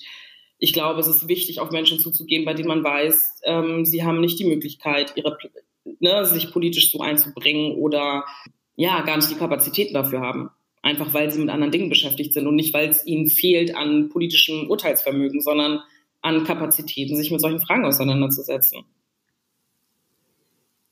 [0.63, 4.21] ich glaube, es ist wichtig, auf Menschen zuzugehen, bei denen man weiß, ähm, sie haben
[4.21, 5.35] nicht die Möglichkeit, ihre,
[5.99, 8.25] ne, sich politisch so einzubringen oder
[8.75, 10.51] ja, gar nicht die Kapazitäten dafür haben.
[10.83, 14.09] Einfach weil sie mit anderen Dingen beschäftigt sind und nicht, weil es ihnen fehlt an
[14.09, 15.81] politischem Urteilsvermögen, sondern
[16.21, 18.83] an Kapazitäten, sich mit solchen Fragen auseinanderzusetzen.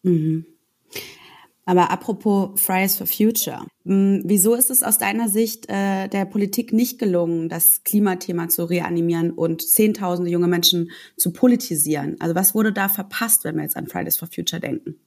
[0.02, 0.46] Mhm.
[1.70, 6.74] Aber apropos Fridays for Future, hm, wieso ist es aus deiner Sicht äh, der Politik
[6.74, 12.16] nicht gelungen, das Klimathema zu reanimieren und zehntausende junge Menschen zu politisieren?
[12.20, 15.00] Also was wurde da verpasst, wenn wir jetzt an Fridays for Future denken?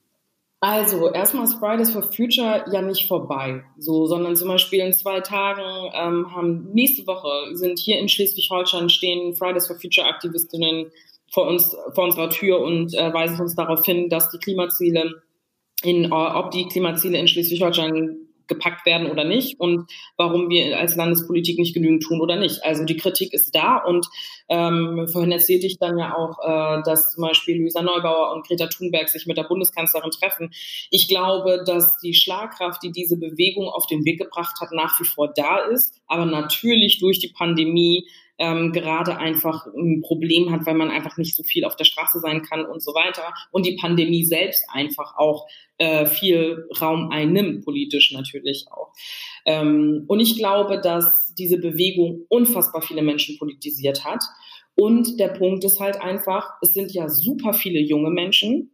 [0.61, 5.19] Also erstmal ist Fridays for Future ja nicht vorbei, so, sondern zum Beispiel in zwei
[5.19, 10.93] Tagen ähm, haben nächste Woche sind hier in Schleswig-Holstein stehen Fridays for Future Aktivistinnen
[11.33, 15.23] vor uns vor unserer Tür und äh, weisen uns darauf hin, dass die Klimaziele
[15.83, 18.17] in, ob die Klimaziele in Schleswig-Holstein
[18.53, 22.65] gepackt werden oder nicht und warum wir als Landespolitik nicht genügend tun oder nicht.
[22.65, 24.07] Also die Kritik ist da und
[24.49, 28.67] ähm, vorhin erzählte ich dann ja auch, äh, dass zum Beispiel Luisa Neubauer und Greta
[28.67, 30.51] Thunberg sich mit der Bundeskanzlerin treffen.
[30.91, 35.05] Ich glaube, dass die Schlagkraft, die diese Bewegung auf den Weg gebracht hat, nach wie
[35.05, 38.07] vor da ist, aber natürlich durch die Pandemie
[38.43, 42.19] ähm, gerade einfach ein Problem hat, weil man einfach nicht so viel auf der Straße
[42.19, 43.33] sein kann und so weiter.
[43.53, 45.47] Und die Pandemie selbst einfach auch
[45.79, 48.93] äh, viel Raum einnimmt, politisch natürlich auch.
[49.47, 54.25] Ähm, und ich glaube, dass diese Bewegung unfassbar viele Menschen politisiert hat.
[54.75, 58.73] Und der Punkt ist halt einfach, es sind ja super viele junge Menschen,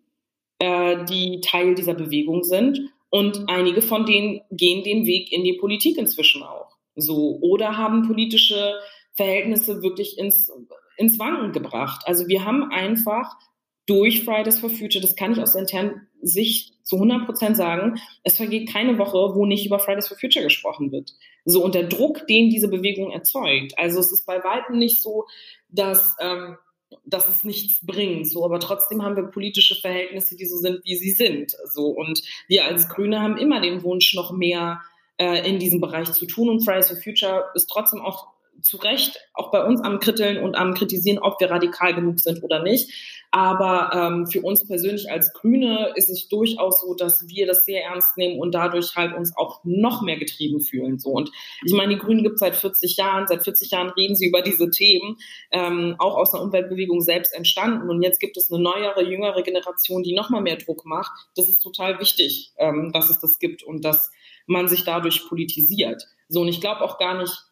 [0.60, 2.80] äh, die Teil dieser Bewegung sind.
[3.10, 6.78] Und einige von denen gehen den Weg in die Politik inzwischen auch.
[6.96, 8.74] So, oder haben politische
[9.18, 10.50] Verhältnisse wirklich ins,
[10.96, 12.02] ins Wanken gebracht.
[12.06, 13.36] Also wir haben einfach
[13.84, 18.36] durch Fridays for Future, das kann ich aus internen Sicht zu 100 Prozent sagen, es
[18.36, 21.14] vergeht keine Woche, wo nicht über Fridays for Future gesprochen wird.
[21.44, 23.76] So, und der Druck, den diese Bewegung erzeugt.
[23.76, 25.26] Also es ist bei weitem nicht so,
[25.68, 26.56] dass, ähm,
[27.04, 28.30] dass es nichts bringt.
[28.30, 31.56] So, aber trotzdem haben wir politische Verhältnisse, die so sind, wie sie sind.
[31.64, 34.80] So, und wir als Grüne haben immer den Wunsch, noch mehr
[35.16, 36.50] äh, in diesem Bereich zu tun.
[36.50, 40.56] Und Fridays for Future ist trotzdem auch zu Recht auch bei uns am Kritteln und
[40.56, 42.90] am Kritisieren, ob wir radikal genug sind oder nicht.
[43.30, 47.84] Aber ähm, für uns persönlich als Grüne ist es durchaus so, dass wir das sehr
[47.84, 50.98] ernst nehmen und dadurch halt uns auch noch mehr getrieben fühlen.
[50.98, 51.30] So und
[51.64, 53.26] ich meine, die Grünen gibt es seit 40 Jahren.
[53.28, 55.18] Seit 40 Jahren reden sie über diese Themen,
[55.50, 57.90] ähm, auch aus der Umweltbewegung selbst entstanden.
[57.90, 61.12] Und jetzt gibt es eine neuere, jüngere Generation, die noch mal mehr Druck macht.
[61.36, 64.10] Das ist total wichtig, ähm, dass es das gibt und dass
[64.46, 66.04] man sich dadurch politisiert.
[66.28, 67.47] So und ich glaube auch gar nicht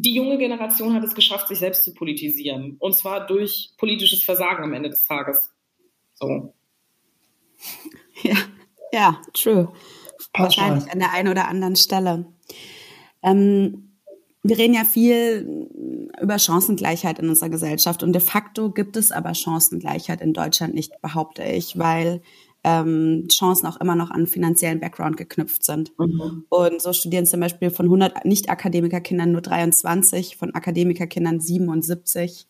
[0.00, 2.76] die junge Generation hat es geschafft, sich selbst zu politisieren.
[2.78, 5.50] Und zwar durch politisches Versagen am Ende des Tages.
[6.14, 6.54] So.
[8.22, 8.36] Ja,
[8.92, 9.72] ja, true.
[10.34, 12.26] Wahrscheinlich an der einen oder anderen Stelle.
[13.22, 13.96] Ähm,
[14.42, 15.68] wir reden ja viel
[16.20, 21.00] über Chancengleichheit in unserer Gesellschaft und de facto gibt es aber Chancengleichheit in Deutschland nicht,
[21.00, 22.22] behaupte ich, weil
[22.68, 25.92] ähm, Chancen auch immer noch an finanziellen Background geknüpft sind.
[25.98, 26.44] Mhm.
[26.48, 32.46] Und so studieren zum Beispiel von 100 Nicht-Akademikerkindern nur 23, von Akademikerkindern 77.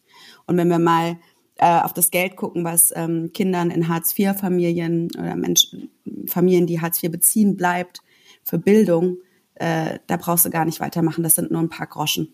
[0.47, 1.19] Und wenn wir mal
[1.57, 5.91] äh, auf das Geld gucken, was ähm, Kindern in Hartz-IV-Familien oder Menschen,
[6.27, 8.01] Familien, die Hartz IV beziehen, bleibt
[8.43, 9.19] für Bildung,
[9.55, 11.23] äh, da brauchst du gar nicht weitermachen.
[11.23, 12.33] Das sind nur ein paar Groschen.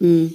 [0.00, 0.34] Mhm.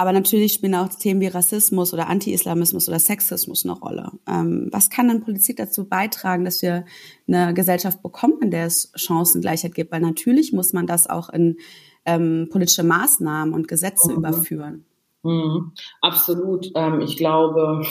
[0.00, 4.10] Aber natürlich spielen auch Themen wie Rassismus oder Anti-Islamismus oder Sexismus eine Rolle.
[4.26, 6.86] Ähm, was kann dann Politik dazu beitragen, dass wir
[7.28, 9.92] eine Gesellschaft bekommen, in der es Chancengleichheit gibt?
[9.92, 11.58] Weil natürlich muss man das auch in
[12.06, 14.16] ähm, politische Maßnahmen und Gesetze mhm.
[14.16, 14.86] überführen.
[15.22, 15.72] Mhm.
[16.00, 16.70] Absolut.
[16.74, 17.82] Ähm, ich glaube,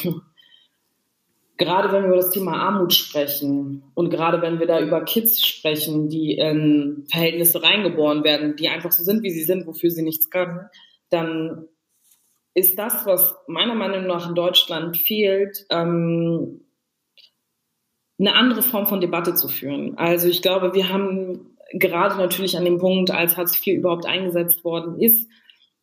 [1.57, 5.45] gerade wenn wir über das Thema Armut sprechen und gerade wenn wir da über Kids
[5.45, 10.01] sprechen, die in Verhältnisse reingeboren werden, die einfach so sind, wie sie sind, wofür sie
[10.01, 10.61] nichts können,
[11.11, 11.67] dann
[12.53, 16.61] ist das, was meiner Meinung nach in Deutschland fehlt, ähm,
[18.19, 19.97] eine andere Form von Debatte zu führen.
[19.97, 24.63] Also ich glaube, wir haben gerade natürlich an dem Punkt, als Hartz IV überhaupt eingesetzt
[24.63, 25.29] worden ist,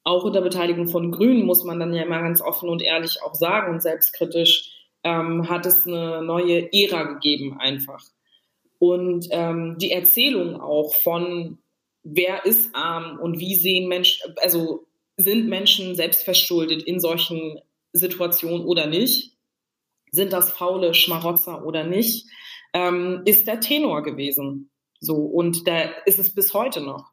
[0.04, 3.34] auch unter Beteiligung von Grünen, muss man dann ja immer ganz offen und ehrlich auch
[3.34, 8.04] sagen und selbstkritisch, ähm, hat es eine neue Ära gegeben einfach.
[8.78, 11.58] Und ähm, die Erzählung auch von,
[12.02, 14.86] wer ist arm und wie sehen Menschen, also
[15.16, 17.60] sind Menschen selbstverschuldet in solchen
[17.92, 19.32] Situationen oder nicht?
[20.10, 22.26] Sind das faule Schmarotzer oder nicht?
[22.72, 24.70] Ähm, ist der Tenor gewesen.
[25.00, 27.12] So, und da ist es bis heute noch.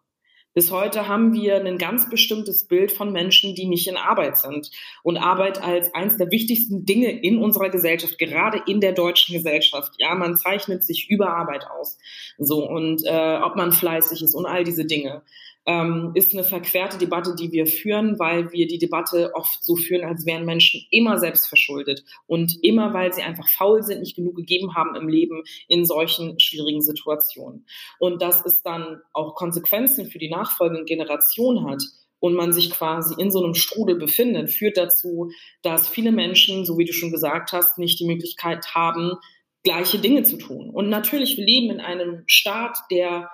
[0.53, 4.69] Bis heute haben wir ein ganz bestimmtes Bild von Menschen, die nicht in Arbeit sind.
[5.01, 9.93] Und Arbeit als eines der wichtigsten Dinge in unserer Gesellschaft, gerade in der deutschen Gesellschaft.
[9.97, 11.97] Ja, man zeichnet sich über Arbeit aus.
[12.37, 15.23] So, und äh, ob man fleißig ist und all diese Dinge
[15.65, 20.03] ähm, ist eine verquerte Debatte, die wir führen, weil wir die Debatte oft so führen,
[20.03, 24.35] als wären Menschen immer selbst verschuldet und immer, weil sie einfach faul sind, nicht genug
[24.35, 27.65] gegeben haben im Leben in solchen schwierigen Situationen.
[27.99, 31.81] Und dass es dann auch Konsequenzen für die nachfolgende Generation hat,
[32.23, 35.29] und man sich quasi in so einem Strudel befindet, führt dazu,
[35.61, 39.17] dass viele Menschen, so wie du schon gesagt hast, nicht die Möglichkeit haben,
[39.63, 40.69] gleiche Dinge zu tun.
[40.69, 43.29] Und natürlich, wir leben in einem Staat, der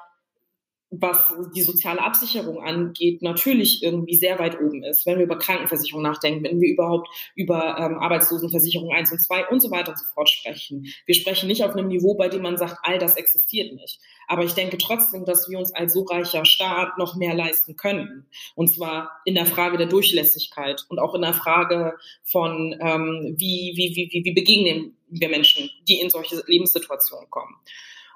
[0.92, 6.02] was die soziale Absicherung angeht, natürlich irgendwie sehr weit oben ist, wenn wir über Krankenversicherung
[6.02, 10.06] nachdenken, wenn wir überhaupt über ähm, Arbeitslosenversicherung 1 und 2 und so weiter und so
[10.14, 10.88] fort sprechen.
[11.06, 14.00] Wir sprechen nicht auf einem Niveau, bei dem man sagt, all das existiert nicht.
[14.28, 18.26] Aber ich denke trotzdem, dass wir uns als so reicher Staat noch mehr leisten können.
[18.56, 23.74] Und zwar in der Frage der Durchlässigkeit und auch in der Frage von, ähm, wie,
[23.76, 27.56] wie, wie, wie begegnen wir Menschen, die in solche Lebenssituationen kommen.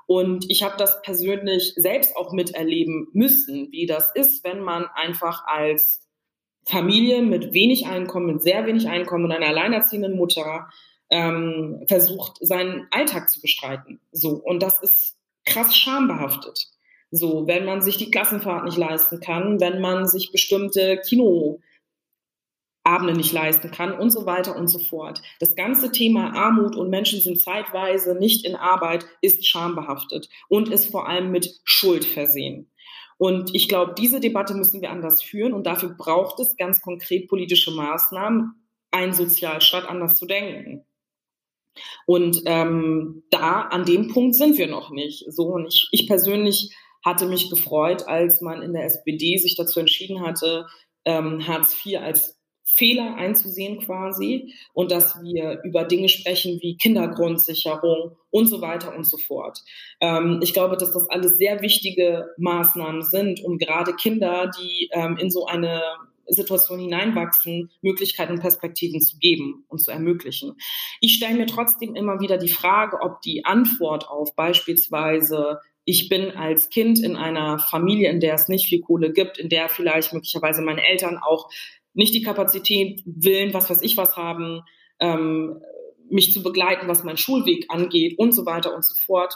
[0.07, 5.45] Und ich habe das persönlich selbst auch miterleben müssen, wie das ist, wenn man einfach
[5.45, 6.07] als
[6.65, 10.69] Familie mit wenig Einkommen, mit sehr wenig Einkommen und einer alleinerziehenden Mutter
[11.09, 13.99] ähm, versucht, seinen Alltag zu bestreiten.
[14.11, 14.31] So.
[14.31, 16.67] Und das ist krass schambehaftet.
[17.11, 21.59] So, wenn man sich die Klassenfahrt nicht leisten kann, wenn man sich bestimmte Kino
[22.83, 25.21] Abende nicht leisten kann und so weiter und so fort.
[25.39, 30.91] Das ganze Thema Armut und Menschen sind zeitweise nicht in Arbeit ist schambehaftet und ist
[30.91, 32.69] vor allem mit Schuld versehen.
[33.17, 37.29] Und ich glaube, diese Debatte müssen wir anders führen und dafür braucht es ganz konkret
[37.29, 38.55] politische Maßnahmen,
[38.91, 40.85] einen Sozialstaat anders zu denken.
[42.05, 45.25] Und ähm, da an dem Punkt sind wir noch nicht.
[45.29, 49.79] So und ich, ich persönlich hatte mich gefreut, als man in der SPD sich dazu
[49.79, 50.67] entschieden hatte,
[51.05, 58.15] ähm, Hartz IV als Fehler einzusehen quasi und dass wir über Dinge sprechen wie Kindergrundsicherung
[58.31, 59.59] und so weiter und so fort.
[59.99, 65.17] Ähm, ich glaube, dass das alles sehr wichtige Maßnahmen sind, um gerade Kinder, die ähm,
[65.17, 65.81] in so eine
[66.27, 70.55] Situation hineinwachsen, Möglichkeiten und Perspektiven zu geben und zu ermöglichen.
[71.01, 76.31] Ich stelle mir trotzdem immer wieder die Frage, ob die Antwort auf beispielsweise ich bin
[76.31, 80.13] als Kind in einer Familie, in der es nicht viel Kohle gibt, in der vielleicht
[80.13, 81.49] möglicherweise meine Eltern auch
[81.93, 84.61] nicht die Kapazität, Willen, was weiß ich was haben,
[84.99, 85.61] ähm,
[86.09, 89.35] mich zu begleiten, was mein Schulweg angeht und so weiter und so fort.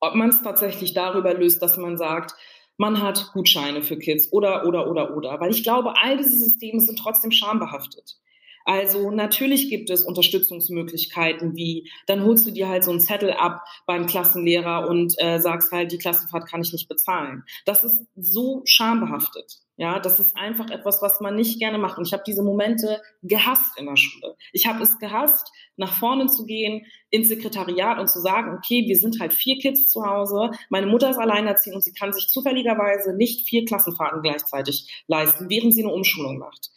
[0.00, 2.34] Ob man es tatsächlich darüber löst, dass man sagt,
[2.76, 5.40] man hat Gutscheine für Kids oder, oder, oder, oder.
[5.40, 8.16] Weil ich glaube, all diese Systeme sind trotzdem schambehaftet.
[8.64, 13.62] Also natürlich gibt es Unterstützungsmöglichkeiten wie, dann holst du dir halt so einen Zettel ab
[13.86, 17.44] beim Klassenlehrer und äh, sagst halt, die Klassenfahrt kann ich nicht bezahlen.
[17.66, 19.60] Das ist so schambehaftet.
[19.76, 21.98] Ja, das ist einfach etwas, was man nicht gerne macht.
[21.98, 24.36] Und ich habe diese Momente gehasst in der Schule.
[24.52, 28.96] Ich habe es gehasst, nach vorne zu gehen, ins Sekretariat und zu sagen, okay, wir
[28.96, 33.16] sind halt vier Kids zu Hause, meine Mutter ist alleinerziehend und sie kann sich zufälligerweise
[33.16, 36.70] nicht vier Klassenfahrten gleichzeitig leisten, während sie eine Umschulung macht.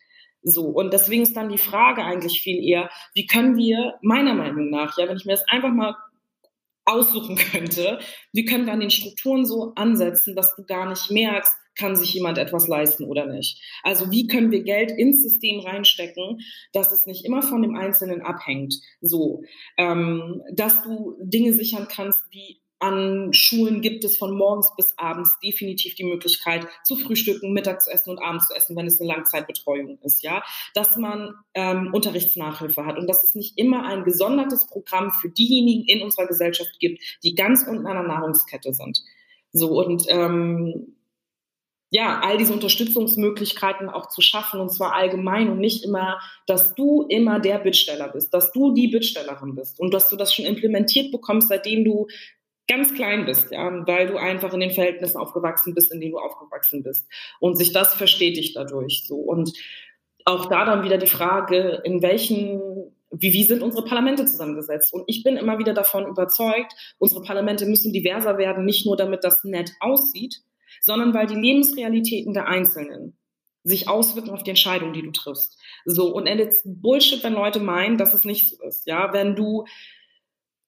[0.50, 4.70] So, und deswegen ist dann die Frage eigentlich viel eher, wie können wir meiner Meinung
[4.70, 5.96] nach, ja, wenn ich mir das einfach mal
[6.86, 8.00] aussuchen könnte,
[8.32, 12.14] wie können wir an den Strukturen so ansetzen, dass du gar nicht merkst, kann sich
[12.14, 13.62] jemand etwas leisten oder nicht.
[13.84, 16.40] Also wie können wir Geld ins System reinstecken,
[16.72, 18.74] dass es nicht immer von dem Einzelnen abhängt.
[19.02, 19.44] So,
[19.78, 25.40] ähm, dass du Dinge sichern kannst wie an Schulen gibt es von morgens bis abends
[25.44, 29.12] definitiv die Möglichkeit zu frühstücken, Mittag zu essen und abends zu essen, wenn es eine
[29.12, 34.68] Langzeitbetreuung ist, ja, dass man ähm, Unterrichtsnachhilfe hat und dass es nicht immer ein gesondertes
[34.68, 39.04] Programm für diejenigen in unserer Gesellschaft gibt, die ganz unten an der Nahrungskette sind.
[39.52, 40.94] So und ähm,
[41.90, 47.04] ja, all diese Unterstützungsmöglichkeiten auch zu schaffen und zwar allgemein und nicht immer, dass du
[47.04, 51.12] immer der Bittsteller bist, dass du die Bittstellerin bist und dass du das schon implementiert
[51.12, 52.08] bekommst, seitdem du
[52.68, 56.20] ganz klein bist, ja, weil du einfach in den Verhältnissen aufgewachsen bist, in denen du
[56.20, 57.08] aufgewachsen bist
[57.40, 59.54] und sich das verstetigt dadurch so und
[60.26, 62.62] auch da dann wieder die Frage, in welchen
[63.12, 64.94] wie, wie sind unsere Parlamente zusammengesetzt?
[64.94, 69.24] Und ich bin immer wieder davon überzeugt, unsere Parlamente müssen diverser werden, nicht nur damit
[69.24, 70.42] das nett aussieht,
[70.82, 73.18] sondern weil die Lebensrealitäten der Einzelnen
[73.64, 75.58] sich auswirken auf die Entscheidung, die du triffst.
[75.86, 78.88] So, und it's Bullshit, wenn Leute meinen, dass es nicht so ist.
[78.88, 79.66] Ja, wenn du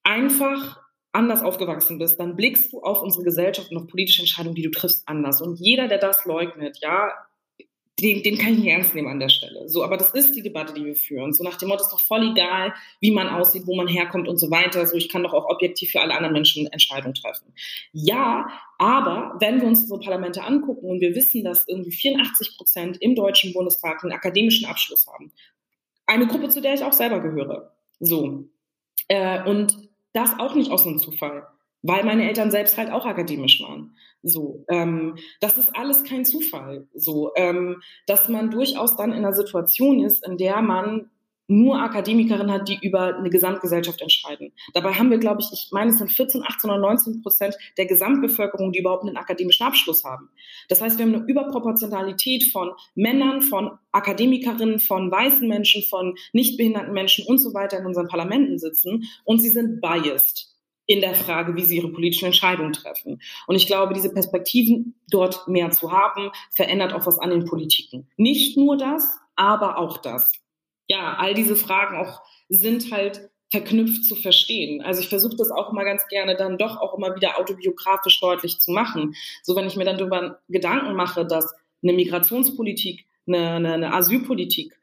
[0.04, 0.82] einfach
[1.12, 4.72] anders aufgewachsen bist, dann blickst du auf unsere Gesellschaft und auf politische Entscheidungen, die du
[4.72, 5.41] triffst, anders.
[5.41, 7.12] Und jeder, der das leugnet, ja,
[8.01, 9.68] den, den kann ich nicht ernst nehmen an der Stelle.
[9.68, 11.34] So, aber das ist die Debatte, die wir führen.
[11.34, 14.38] So nach dem Motto, ist doch voll egal, wie man aussieht, wo man herkommt und
[14.38, 14.86] so weiter.
[14.86, 17.53] So, ich kann doch auch objektiv für alle anderen Menschen Entscheidungen treffen.
[17.91, 18.47] Ja,
[18.78, 23.16] aber wenn wir uns unsere Parlamente angucken und wir wissen, dass irgendwie 84 Prozent im
[23.16, 25.32] Deutschen Bundestag einen akademischen Abschluss haben,
[26.05, 27.74] eine Gruppe, zu der ich auch selber gehöre.
[27.99, 28.45] So.
[29.07, 31.47] Äh, und das auch nicht aus einem Zufall
[31.82, 33.95] weil meine Eltern selbst halt auch akademisch waren.
[34.22, 36.88] So, ähm, das ist alles kein Zufall.
[36.93, 41.10] So, ähm, dass man durchaus dann in einer Situation ist, in der man
[41.50, 44.54] nur Akademikerinnen hat, die über eine Gesamtgesellschaft entscheiden.
[44.74, 47.88] Dabei haben wir, glaube ich, ich meine, es sind 14, 18 oder 19 Prozent der
[47.88, 50.30] Gesamtbevölkerung, die überhaupt einen akademischen Abschluss haben.
[50.70, 56.93] Das heißt, wir haben eine Überproportionalität von Männern, von Akademikerinnen, von weißen Menschen, von nichtbehinderten
[56.93, 61.56] Menschen und so weiter in unseren Parlamenten sitzen und sie sind biased in der Frage,
[61.56, 63.22] wie sie ihre politischen Entscheidungen treffen.
[63.45, 68.08] Und ich glaube, diese Perspektiven dort mehr zu haben, verändert auch was an den Politiken.
[68.18, 70.32] Nicht nur das, aber auch das.
[70.90, 74.82] Ja, all diese Fragen auch sind halt verknüpft zu verstehen.
[74.82, 78.60] Also ich versuche das auch immer ganz gerne dann doch auch immer wieder autobiografisch deutlich
[78.60, 79.16] zu machen.
[79.42, 84.78] So wenn ich mir dann darüber Gedanken mache, dass eine Migrationspolitik, eine, eine, eine Asylpolitik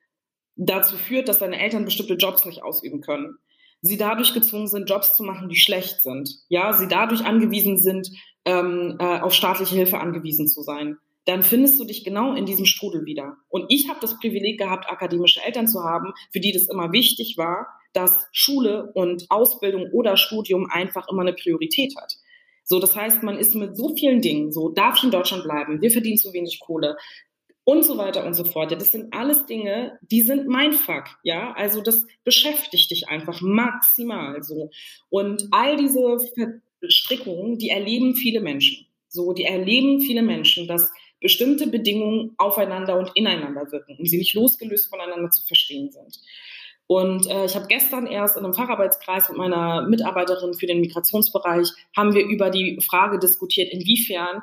[0.57, 3.39] dazu führt, dass deine Eltern bestimmte Jobs nicht ausüben können
[3.83, 6.31] sie dadurch gezwungen sind, Jobs zu machen, die schlecht sind.
[6.49, 8.11] Ja, sie dadurch angewiesen sind,
[8.45, 10.99] ähm, äh, auf staatliche Hilfe angewiesen zu sein.
[11.27, 13.37] Dann findest du dich genau in diesem Strudel wieder.
[13.49, 17.37] Und ich habe das Privileg gehabt, akademische Eltern zu haben, für die das immer wichtig
[17.37, 22.15] war, dass Schule und Ausbildung oder Studium einfach immer eine Priorität hat.
[22.63, 25.81] So, das heißt, man ist mit so vielen Dingen, so darf ich in Deutschland bleiben,
[25.81, 26.97] wir verdienen zu wenig Kohle,
[27.67, 28.71] und so weiter und so fort.
[28.71, 31.53] Das sind alles Dinge, die sind mein Fuck, ja.
[31.55, 34.71] Also das beschäftigt dich einfach maximal so.
[35.11, 36.17] Und all diese
[36.79, 38.87] Verstrickungen, die erleben viele Menschen.
[39.09, 44.35] So, die erleben viele Menschen, dass bestimmte Bedingungen aufeinander und ineinander wirken und sie nicht
[44.35, 46.21] losgelöst voneinander zu verstehen sind.
[46.89, 51.69] Und äh, ich habe gestern erst in einem Facharbeitskreis mit meiner Mitarbeiterin für den Migrationsbereich
[51.97, 54.43] haben wir über die Frage diskutiert, inwiefern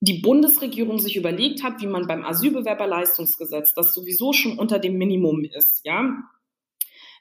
[0.00, 5.44] die Bundesregierung sich überlegt hat, wie man beim Asylbewerberleistungsgesetz, das sowieso schon unter dem Minimum
[5.44, 6.16] ist, ja,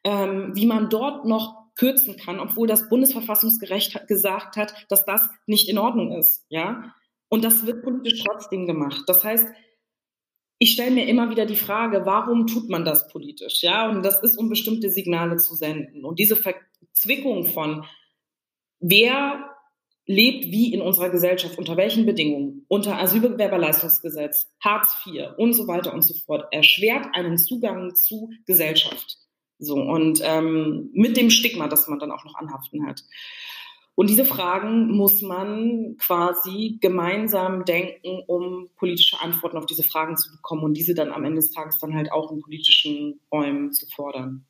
[0.03, 5.69] ähm, wie man dort noch kürzen kann, obwohl das Bundesverfassungsgericht gesagt hat, dass das nicht
[5.69, 6.95] in Ordnung ist, ja.
[7.31, 9.03] Und das wird politisch trotzdem gemacht.
[9.07, 9.47] Das heißt,
[10.59, 13.63] ich stelle mir immer wieder die Frage, warum tut man das politisch?
[13.63, 16.03] Ja, und das ist, um bestimmte Signale zu senden.
[16.03, 17.85] Und diese Verzwickung von,
[18.81, 19.49] wer
[20.05, 25.93] lebt wie in unserer Gesellschaft, unter welchen Bedingungen, unter Asylbewerberleistungsgesetz, Hartz IV und so weiter
[25.93, 29.19] und so fort, erschwert einen Zugang zu Gesellschaft.
[29.57, 33.03] So, und ähm, mit dem Stigma, das man dann auch noch anhaften hat.
[33.95, 40.31] Und diese Fragen muss man quasi gemeinsam denken, um politische Antworten auf diese Fragen zu
[40.31, 43.85] bekommen und diese dann am Ende des Tages dann halt auch in politischen Räumen zu
[43.87, 44.45] fordern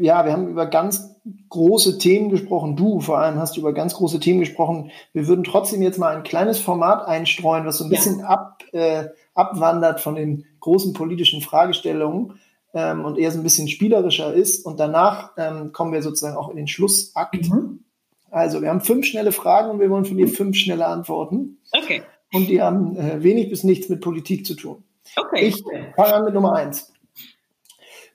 [0.00, 1.16] ja, wir haben über ganz
[1.48, 2.76] große Themen gesprochen.
[2.76, 4.90] Du vor allem hast über ganz große Themen gesprochen.
[5.12, 7.96] Wir würden trotzdem jetzt mal ein kleines Format einstreuen, was so ein ja.
[7.96, 12.38] bisschen ab, äh, abwandert von den großen politischen Fragestellungen
[12.74, 14.64] ähm, und eher so ein bisschen spielerischer ist.
[14.64, 17.48] Und danach ähm, kommen wir sozusagen auch in den Schlussakt.
[17.48, 17.84] Mhm.
[18.30, 21.58] Also, wir haben fünf schnelle Fragen und wir wollen von dir fünf schnelle Antworten.
[21.72, 22.02] Okay.
[22.32, 24.84] Und die haben äh, wenig bis nichts mit Politik zu tun.
[25.16, 25.46] Okay.
[25.46, 25.62] Ich
[25.96, 26.92] fange an mit Nummer eins.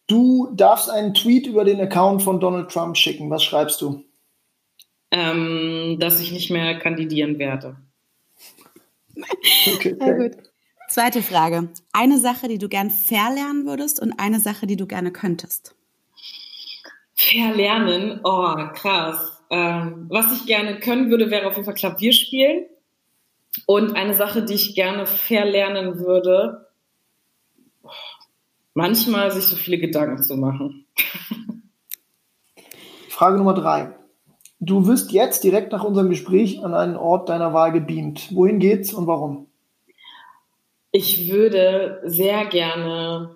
[0.07, 3.29] Du darfst einen Tweet über den Account von Donald Trump schicken.
[3.29, 4.03] Was schreibst du?
[5.11, 7.77] Ähm, dass ich nicht mehr kandidieren werde.
[9.73, 9.95] okay.
[9.99, 10.37] Sehr gut.
[10.89, 11.69] Zweite Frage.
[11.91, 15.75] Eine Sache, die du gern verlernen würdest und eine Sache, die du gerne könntest.
[17.15, 18.19] Verlernen?
[18.23, 19.32] Oh, krass.
[19.53, 22.65] Ähm, was ich gerne können würde, wäre auf jeden Fall Klavier spielen.
[23.67, 26.69] Und eine Sache, die ich gerne verlernen würde,
[28.73, 30.87] manchmal sich so viele Gedanken zu machen.
[33.09, 33.93] Frage Nummer drei.
[34.59, 38.33] Du wirst jetzt direkt nach unserem Gespräch an einen Ort deiner Wahl gebeamt.
[38.33, 39.51] Wohin geht's und warum?
[40.91, 43.35] Ich würde sehr gerne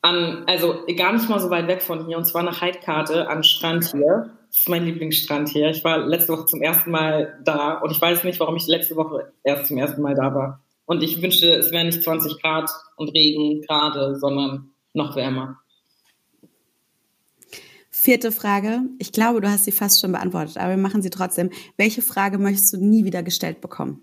[0.00, 3.44] an, also gar nicht mal so weit weg von hier, und zwar nach Heidkarte an
[3.44, 4.34] Strand hier.
[4.58, 5.70] Das ist mein Lieblingsstrand hier.
[5.70, 8.96] Ich war letzte Woche zum ersten Mal da und ich weiß nicht, warum ich letzte
[8.96, 10.64] Woche erst zum ersten Mal da war.
[10.84, 15.60] Und ich wünschte, es wäre nicht 20 Grad und Regen gerade, sondern noch wärmer.
[17.92, 18.80] Vierte Frage.
[18.98, 21.50] Ich glaube, du hast sie fast schon beantwortet, aber wir machen sie trotzdem.
[21.76, 24.02] Welche Frage möchtest du nie wieder gestellt bekommen?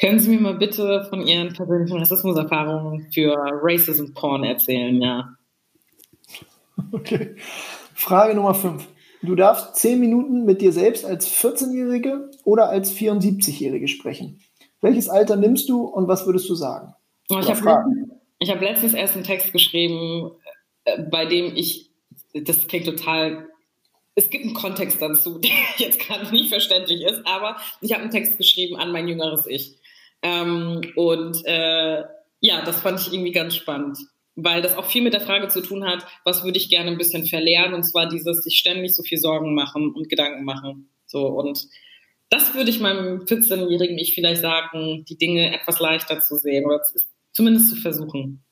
[0.00, 5.34] Können Sie mir mal bitte von Ihren persönlichen Rassismuserfahrungen für Racism Porn erzählen, ja?
[6.92, 7.34] Okay.
[7.94, 8.86] Frage Nummer fünf.
[9.22, 14.40] Du darfst zehn Minuten mit dir selbst als 14-Jährige oder als 74-Jährige sprechen.
[14.80, 16.94] Welches Alter nimmst du und was würdest du sagen?
[17.30, 17.84] Oh, ich habe
[18.42, 20.32] hab letztens erst einen Text geschrieben,
[20.84, 21.90] äh, bei dem ich,
[22.34, 23.48] das klingt total,
[24.16, 28.10] es gibt einen Kontext dazu, der jetzt gerade nicht verständlich ist, aber ich habe einen
[28.10, 29.78] Text geschrieben an mein jüngeres Ich.
[30.22, 32.02] Ähm, und äh,
[32.40, 33.98] ja, das fand ich irgendwie ganz spannend,
[34.34, 36.98] weil das auch viel mit der Frage zu tun hat, was würde ich gerne ein
[36.98, 40.88] bisschen verlernen, und zwar dieses sich ständig so viel Sorgen machen und Gedanken machen.
[41.06, 41.66] So und
[42.30, 46.80] das würde ich meinem 14-jährigen Ich vielleicht sagen, die Dinge etwas leichter zu sehen oder
[47.32, 48.42] zumindest zu versuchen.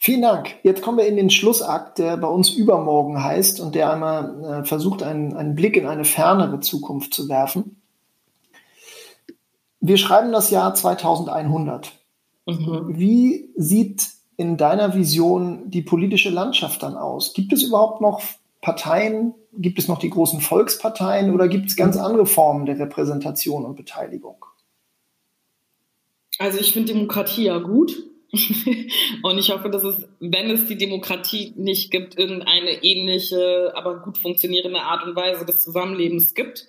[0.00, 0.56] Vielen Dank.
[0.62, 4.64] Jetzt kommen wir in den Schlussakt, der bei uns übermorgen heißt und der einmal äh,
[4.64, 7.82] versucht, einen, einen Blick in eine fernere Zukunft zu werfen.
[9.80, 11.97] Wir schreiben das Jahr 2100.
[12.48, 12.98] Mhm.
[12.98, 17.34] Wie sieht in deiner Vision die politische Landschaft dann aus?
[17.34, 18.22] Gibt es überhaupt noch
[18.62, 23.64] Parteien, gibt es noch die großen Volksparteien oder gibt es ganz andere Formen der Repräsentation
[23.64, 24.44] und Beteiligung?
[26.38, 28.04] Also ich finde Demokratie ja gut.
[29.22, 34.18] und ich hoffe, dass es, wenn es die Demokratie nicht gibt, irgendeine ähnliche, aber gut
[34.18, 36.66] funktionierende Art und Weise des Zusammenlebens gibt.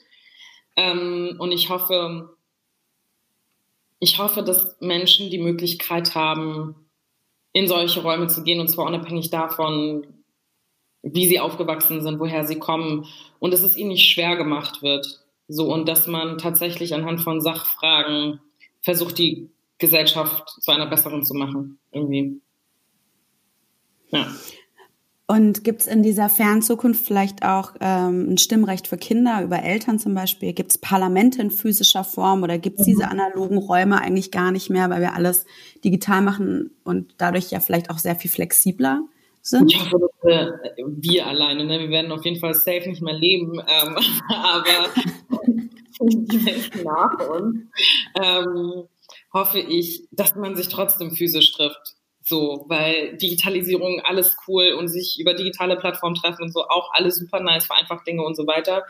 [0.78, 2.30] Ähm, und ich hoffe,
[4.00, 6.76] ich hoffe, dass Menschen die Möglichkeit haben,
[7.52, 10.08] in solche Räume zu gehen, und zwar unabhängig davon,
[11.02, 13.06] wie sie aufgewachsen sind, woher sie kommen
[13.39, 15.22] und dass es ihnen nicht schwer gemacht wird.
[15.47, 18.39] So und dass man tatsächlich anhand von Sachfragen
[18.82, 21.80] versucht, die Gesellschaft zu einer besseren zu machen.
[21.91, 22.41] Irgendwie.
[24.12, 24.28] Ja.
[25.32, 29.62] Und gibt es in dieser fernen Zukunft vielleicht auch ähm, ein Stimmrecht für Kinder über
[29.62, 30.54] Eltern zum Beispiel?
[30.54, 32.92] Gibt es Parlamente in physischer Form oder gibt es mhm.
[32.92, 35.46] diese analogen Räume eigentlich gar nicht mehr, weil wir alles
[35.86, 39.04] digital machen und dadurch ja vielleicht auch sehr viel flexibler
[39.44, 39.72] sind?
[39.72, 40.60] Ich hoffe, dass wir,
[41.00, 41.80] wir alleine, ne?
[41.80, 43.98] wir werden auf jeden Fall safe nicht mehr leben, ähm,
[44.30, 44.90] aber
[46.02, 47.68] die Menschen nach uns,
[48.20, 48.86] ähm,
[49.32, 51.99] hoffe ich, dass man sich trotzdem physisch trifft
[52.30, 57.18] so, weil Digitalisierung alles cool und sich über digitale Plattformen treffen und so auch alles
[57.18, 58.86] super nice, vereinfacht Dinge und so weiter.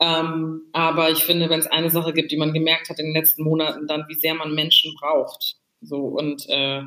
[0.00, 3.14] Ähm, aber ich finde, wenn es eine Sache gibt, die man gemerkt hat in den
[3.14, 5.56] letzten Monaten, dann wie sehr man Menschen braucht.
[5.80, 6.82] So und äh,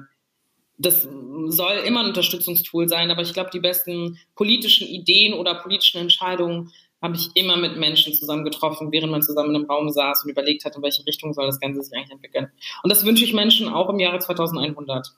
[0.78, 1.08] das
[1.48, 6.72] soll immer ein Unterstützungstool sein, aber ich glaube, die besten politischen Ideen oder politischen Entscheidungen
[7.02, 10.32] habe ich immer mit Menschen zusammen getroffen, während man zusammen in einem Raum saß und
[10.32, 12.52] überlegt hat, in welche Richtung soll das Ganze sich eigentlich entwickeln.
[12.84, 15.14] Und das wünsche ich Menschen auch im Jahre 2100.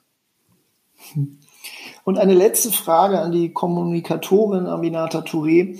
[2.04, 5.78] Und eine letzte Frage an die Kommunikatorin Aminata Touré.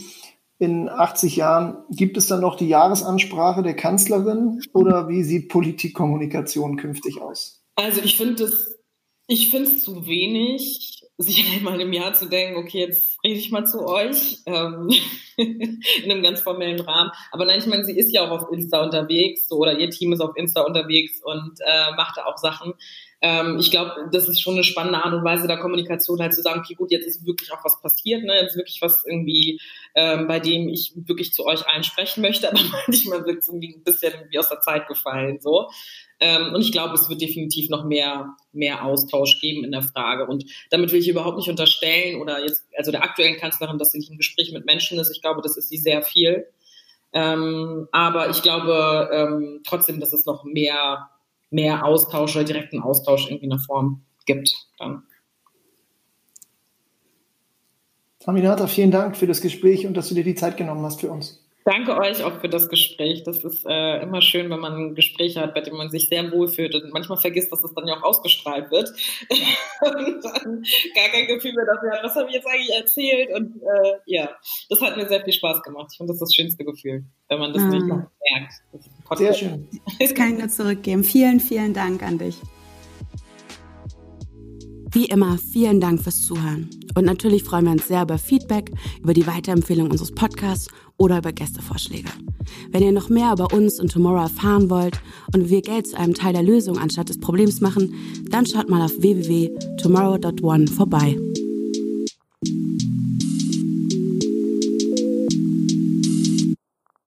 [0.58, 6.76] In 80 Jahren gibt es dann noch die Jahresansprache der Kanzlerin oder wie sieht Politikkommunikation
[6.76, 7.62] künftig aus?
[7.76, 8.78] Also ich finde es
[9.30, 13.50] ich finde es zu wenig, sich einmal im Jahr zu denken, okay, jetzt rede ich
[13.50, 14.88] mal zu euch ähm,
[15.36, 17.10] in einem ganz formellen Rahmen.
[17.30, 20.14] Aber nein, ich meine, sie ist ja auch auf Insta unterwegs so, oder ihr Team
[20.14, 22.72] ist auf Insta unterwegs und äh, macht da auch Sachen
[23.20, 26.42] ähm, ich glaube, das ist schon eine spannende Art und Weise der Kommunikation, halt zu
[26.42, 28.34] sagen, okay, gut, jetzt ist wirklich auch was passiert, ne?
[28.34, 29.60] jetzt ist wirklich was irgendwie,
[29.94, 33.74] ähm, bei dem ich wirklich zu euch allen sprechen möchte, aber manchmal wird es irgendwie
[33.74, 35.68] ein bisschen wie aus der Zeit gefallen, so.
[36.20, 40.26] Ähm, und ich glaube, es wird definitiv noch mehr, mehr Austausch geben in der Frage.
[40.26, 43.98] Und damit will ich überhaupt nicht unterstellen oder jetzt, also der aktuellen Kanzlerin, dass sie
[43.98, 45.10] nicht im Gespräch mit Menschen ist.
[45.10, 46.46] Ich glaube, das ist sie sehr viel.
[47.12, 51.08] Ähm, aber ich glaube ähm, trotzdem, dass es noch mehr
[51.50, 54.52] mehr Austausch oder direkten Austausch irgendwie in der Form gibt.
[54.78, 55.02] Dann.
[58.26, 61.10] Aminata, vielen Dank für das Gespräch und dass du dir die Zeit genommen hast für
[61.10, 61.42] uns.
[61.64, 63.24] Danke euch auch für das Gespräch.
[63.24, 66.32] Das ist äh, immer schön, wenn man ein Gespräch hat, bei dem man sich sehr
[66.32, 68.88] wohlfühlt und manchmal vergisst, dass es dann ja auch ausgestrahlt wird
[69.80, 70.62] und dann
[70.94, 74.30] gar kein Gefühl mehr dafür hat, was habe ich jetzt eigentlich erzählt und äh, ja,
[74.70, 75.88] das hat mir sehr viel Spaß gemacht.
[75.92, 77.68] Ich finde das das schönste Gefühl, wenn man das ah.
[77.68, 78.52] nicht merkt.
[79.16, 79.66] Sehr schön.
[79.98, 81.02] Das kann ich nur zurückgeben.
[81.02, 82.36] Vielen, vielen Dank an dich.
[84.90, 86.70] Wie immer, vielen Dank fürs Zuhören.
[86.94, 91.32] Und natürlich freuen wir uns sehr über Feedback, über die Weiterempfehlung unseres Podcasts oder über
[91.32, 92.08] Gästevorschläge.
[92.70, 95.00] Wenn ihr noch mehr über uns und Tomorrow erfahren wollt
[95.34, 97.94] und wie wir Geld zu einem Teil der Lösung anstatt des Problems machen,
[98.30, 101.16] dann schaut mal auf www.tomorrow.one vorbei.